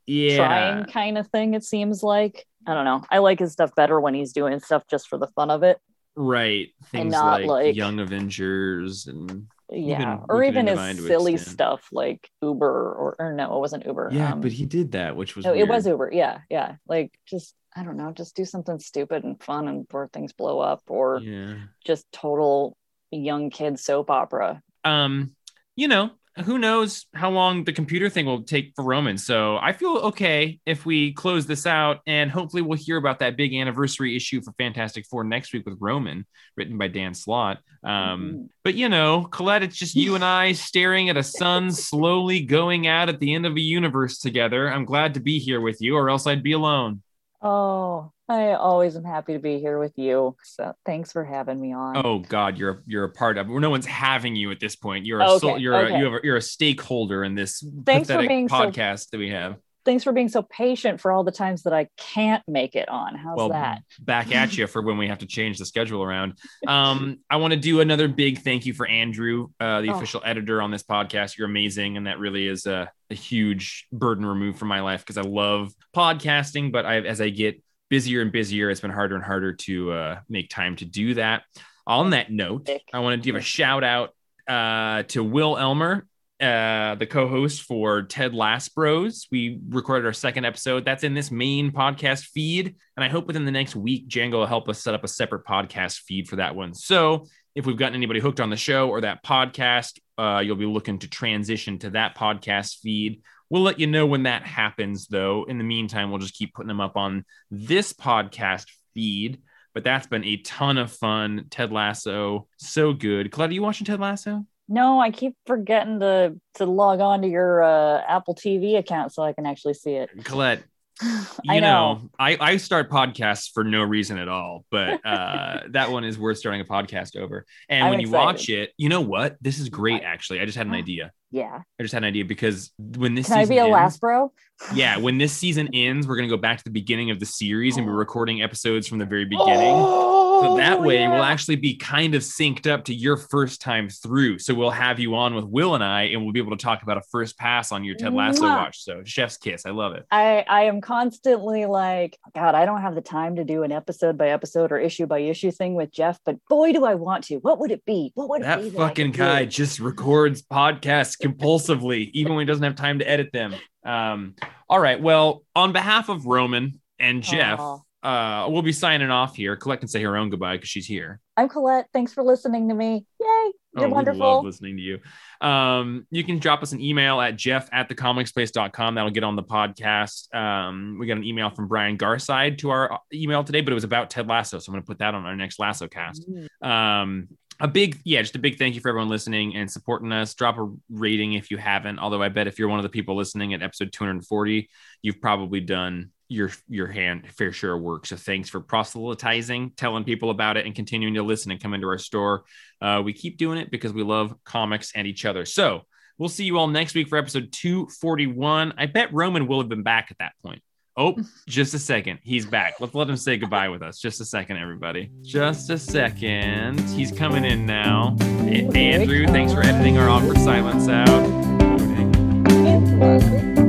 [0.07, 2.44] Yeah, Trying kind of thing, it seems like.
[2.66, 3.03] I don't know.
[3.11, 5.78] I like his stuff better when he's doing stuff just for the fun of it.
[6.15, 6.69] right.
[6.90, 10.03] Things not like, like- Young Avengers and Yeah.
[10.03, 14.11] Even- or even his silly stuff like Uber or, or no, it wasn't Uber.
[14.12, 16.11] yeah, Um, but he did that, which was no, it was Uber.
[16.12, 16.77] Yeah, yeah.
[16.86, 20.61] Like just I don't know, just do something stupid and fun and where things blow
[20.61, 21.55] up or yeah.
[21.86, 22.77] just total
[23.16, 24.62] young kid soap opera.
[24.84, 25.34] um
[25.76, 26.10] you know
[26.47, 30.59] who knows how long the computer thing will take for roman so i feel okay
[30.64, 34.52] if we close this out and hopefully we'll hear about that big anniversary issue for
[34.52, 36.24] fantastic four next week with roman
[36.56, 38.48] written by dan slott um Mhm.
[38.64, 42.86] but you know colette it's just you and i staring at a sun slowly going
[42.86, 45.97] out at the end of a universe together i'm glad to be here with you
[45.97, 47.02] or else i'd be alone
[47.44, 50.36] Oh, I always am happy to be here with you.
[50.42, 51.98] So thanks for having me on.
[51.98, 53.48] Oh God, you're you're a part of.
[53.48, 55.04] No one's having you at this point.
[55.04, 58.14] You're a Okay, you're a, you have a, you're a stakeholder in this Thanks for
[58.14, 59.56] pathetic being so- podcast that we have.
[59.84, 63.16] Thanks for being so patient for all the times that I can't make it on.
[63.16, 63.82] How's well, that?
[63.98, 66.38] back at you for when we have to change the schedule around.
[66.68, 69.96] Um, I want to do another big thank you for Andrew, uh, the Oh.
[69.96, 71.36] official editor on this podcast.
[71.36, 75.18] You're amazing, and that really is a, a huge burden removed from my life because
[75.18, 76.70] I love podcasting.
[76.70, 77.60] But I, as I get
[77.93, 81.43] busier and busier, it's been harder and harder to uh, make time to do that.
[81.86, 84.14] On that note, I want to give a shout out
[84.48, 86.06] uh, to Will Elmer,
[86.40, 89.27] uh, the co-host for Ted Lasso Bros.
[89.31, 90.86] We recorded our second episode.
[90.86, 94.47] That's in this main podcast feed, and I hope within the next week, Django will
[94.47, 96.73] help us set up a separate podcast feed for that one.
[96.73, 100.64] So if we've gotten anybody hooked on the show or that podcast, uh, you'll be
[100.64, 103.20] looking to transition to that podcast feed.
[103.52, 105.44] We'll let you know when that happens, though.
[105.44, 108.64] In the meantime, we'll just keep putting them up on this podcast
[108.94, 109.42] feed.
[109.74, 111.48] But that's been a ton of fun.
[111.50, 113.30] Ted Lasso, so good.
[113.30, 114.46] Colette, are you watching Ted Lasso?
[114.68, 119.22] No, I keep forgetting to to log on to your uh, Apple TV account so
[119.22, 120.08] I can actually see it.
[120.24, 120.64] Colette,
[121.02, 122.10] you I know, know.
[122.19, 126.39] I, I start podcasts for no reason at all, but uh, that one is worth
[126.39, 127.47] starting a podcast over.
[127.69, 128.24] And I'm when you excited.
[128.24, 129.36] watch it, you know what?
[129.40, 130.40] This is great, actually.
[130.40, 131.12] I just had an idea.
[131.31, 131.60] Yeah.
[131.78, 134.32] I just had an idea because when this Can I be a ends, Lasso bro?
[134.74, 137.77] yeah, when this season ends, we're gonna go back to the beginning of the series
[137.77, 140.19] and we're recording episodes from the very beginning.
[140.43, 141.10] So that Oh, way yeah.
[141.12, 144.39] we'll actually be kind of synced up to your first time through.
[144.39, 146.82] So we'll have you on with Will and I, and we'll be able to talk
[146.82, 148.56] about a first pass on your Ted Lasso Mwah.
[148.56, 148.82] watch.
[148.82, 149.64] So chef's kiss.
[149.66, 150.05] I love it.
[150.10, 154.16] I I am constantly like, God, I don't have the time to do an episode
[154.19, 157.36] by episode or issue by issue thing with Jeff, but boy, do I want to.
[157.36, 158.10] What would it be?
[158.14, 158.70] What would it That be?
[158.70, 159.51] that fucking guy do?
[159.51, 163.55] just records podcasts compulsively, even when he doesn't have time to edit them.
[163.85, 164.35] Um,
[164.69, 165.01] all right.
[165.01, 167.78] Well, on behalf of Roman and Jeff, Aw.
[168.02, 169.56] Uh, we'll be signing off here.
[169.56, 171.20] Colette can say her own goodbye because she's here.
[171.36, 171.86] I'm Colette.
[171.92, 173.06] Thanks for listening to me.
[173.20, 173.52] Yay.
[173.74, 174.20] You're oh, we wonderful.
[174.20, 174.98] love listening to you.
[175.40, 178.94] Um, you can drop us an email at jeff at thecomicsplace.com.
[178.96, 180.34] That'll get on the podcast.
[180.34, 183.84] Um, we got an email from Brian Garside to our email today, but it was
[183.84, 184.58] about Ted Lasso.
[184.58, 186.28] So I'm going to put that on our next Lasso cast.
[186.28, 186.66] Mm.
[186.66, 187.28] Um,
[187.60, 190.34] a big, yeah, just a big thank you for everyone listening and supporting us.
[190.34, 191.98] Drop a rating if you haven't.
[191.98, 194.68] Although I bet if you're one of the people listening at episode 240,
[195.00, 198.06] you've probably done your your hand fair share of work.
[198.06, 201.86] So thanks for proselytizing, telling people about it, and continuing to listen and come into
[201.88, 202.44] our store.
[202.80, 205.44] Uh, we keep doing it because we love comics and each other.
[205.44, 205.82] So
[206.18, 208.74] We'll see you all next week for episode 241.
[208.76, 210.62] I bet Roman will have been back at that point.
[210.96, 211.16] Oh,
[211.48, 212.20] just a second.
[212.22, 212.74] He's back.
[212.80, 213.98] Let's let him say goodbye with us.
[213.98, 215.10] Just a second, everybody.
[215.22, 216.78] Just a second.
[216.90, 218.16] He's coming in now.
[218.20, 221.42] Andrew, thanks for editing our awkward silence out.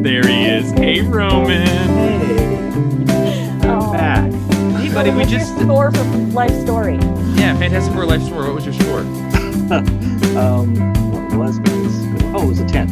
[0.03, 0.71] There he is.
[0.73, 1.01] Hey,
[5.13, 5.25] Buddy.
[5.25, 6.03] We just score for
[6.33, 6.95] life story.
[7.35, 8.45] yeah, Fantastic Four Life Story.
[8.45, 9.03] What was your score?
[10.33, 10.75] Um,
[11.11, 11.59] what was?
[12.35, 12.91] Oh, it was a 10.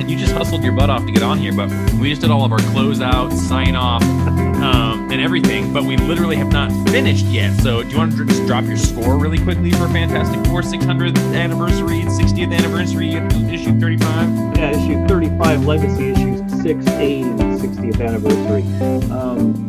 [0.00, 2.30] and you just hustled your butt off to get on here, but we just did
[2.32, 7.26] all of our closeout, sign off, um, and everything, but we literally have not finished
[7.26, 7.56] yet.
[7.60, 11.16] So, do you want to just drop your score really quickly for Fantastic Four 600th
[11.34, 13.14] anniversary, 60th anniversary,
[13.54, 14.56] issue 35?
[14.56, 18.62] Yeah, issue 35, Legacy issues 6, 8, and 60th anniversary.
[19.12, 19.63] Um,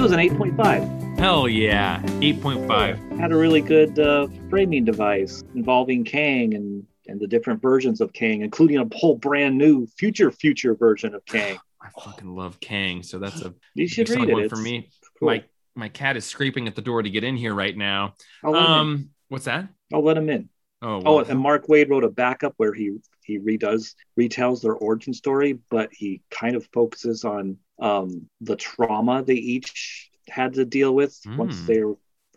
[0.00, 0.02] it?
[0.02, 1.18] Was an 8.5.
[1.18, 3.18] Hell yeah, 8.5.
[3.18, 8.12] Had a really good uh, framing device involving Kang and, and the different versions of
[8.14, 11.58] Kang, including a whole brand new future future version of Kang.
[11.82, 14.32] I fucking love Kang, so that's a You should read it.
[14.32, 14.88] one It's for me.
[15.18, 15.28] cool.
[15.28, 15.44] My
[15.76, 18.14] my cat is scraping at the door to get in here right now.
[18.44, 18.72] I'll let, him in.
[18.78, 19.68] Um, what's that?
[19.92, 20.48] I'll let him in.
[20.82, 22.96] Oh, Oh, and Mark Waid wrote a backup where he
[23.30, 29.22] he redoes retells their origin story, but he kind of focuses on um, the trauma
[29.22, 31.66] they each had to deal with once Mm.
[31.66, 31.82] they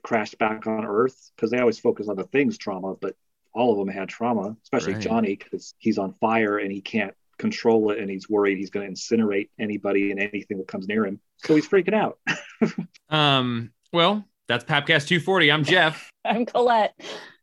[0.03, 1.31] crashed back on Earth.
[1.35, 3.15] Because they always focus on the things trauma, but
[3.53, 5.01] all of them had trauma, especially Right.
[5.01, 8.85] Johnny because he's on fire and he can't control it, and he's worried he's going
[8.87, 11.19] to incinerate anybody and anything that comes near him.
[11.37, 12.19] So he's freaking out.
[13.09, 15.51] um, well, that's Papcast 240.
[15.51, 16.09] I'm Jeff.
[16.25, 16.93] I'm Colette.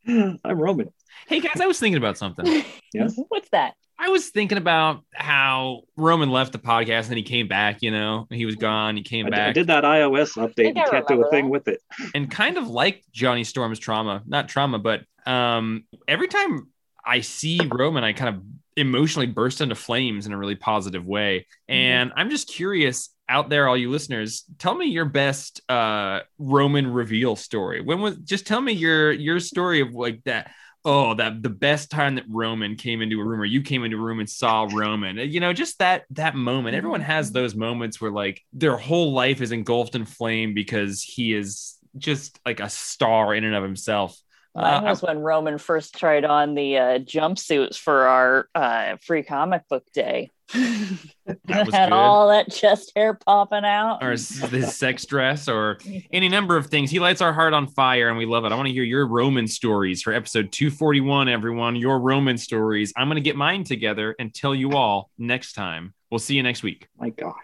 [0.09, 0.91] I'm Roman.
[1.31, 2.65] Hey guys, I was thinking about something.
[2.93, 3.15] Yes.
[3.29, 3.75] What's that?
[4.01, 7.93] I was thinking about how Roman left the podcast and then he came back, you
[7.93, 10.91] know, he was gone, he came I, I back did that iOS update and I
[10.91, 11.81] can't do a remember thing with it.
[12.17, 16.67] and kind of like Johnny Storm's trauma, not trauma, but um, every time
[17.07, 18.43] I see Roman, I kind of
[18.77, 21.47] emotionally burst into flames in a really positive way.
[21.69, 26.93] And I'm just curious out there, all you listeners, tell me your best uh, Roman
[26.93, 27.83] reveal story.
[27.83, 30.51] When was just tell me your your story of like that.
[30.85, 33.99] Oh, that the best time that Roman came into a room or you came into
[33.99, 35.19] a room and saw Roman.
[35.19, 36.75] You know, just that that moment.
[36.75, 41.35] Everyone has those moments where like their whole life is engulfed in flame because he
[41.35, 44.19] is just like a star in and of himself.
[44.55, 49.23] Mine Uh, was when Roman first tried on the uh, jumpsuits for our uh, free
[49.23, 50.31] comic book day.
[50.53, 51.93] That was Had good.
[51.93, 54.03] all that chest hair popping out.
[54.03, 55.79] or his, his sex dress or
[56.13, 56.91] any number of things.
[56.91, 58.53] He lights our heart on fire and we love it.
[58.53, 61.77] I want to hear your Roman stories for episode 241, everyone.
[61.77, 62.93] Your Roman stories.
[62.97, 65.95] I'm going to get mine together and tell you all next time.
[66.11, 66.89] We'll see you next week.
[66.99, 67.35] My God.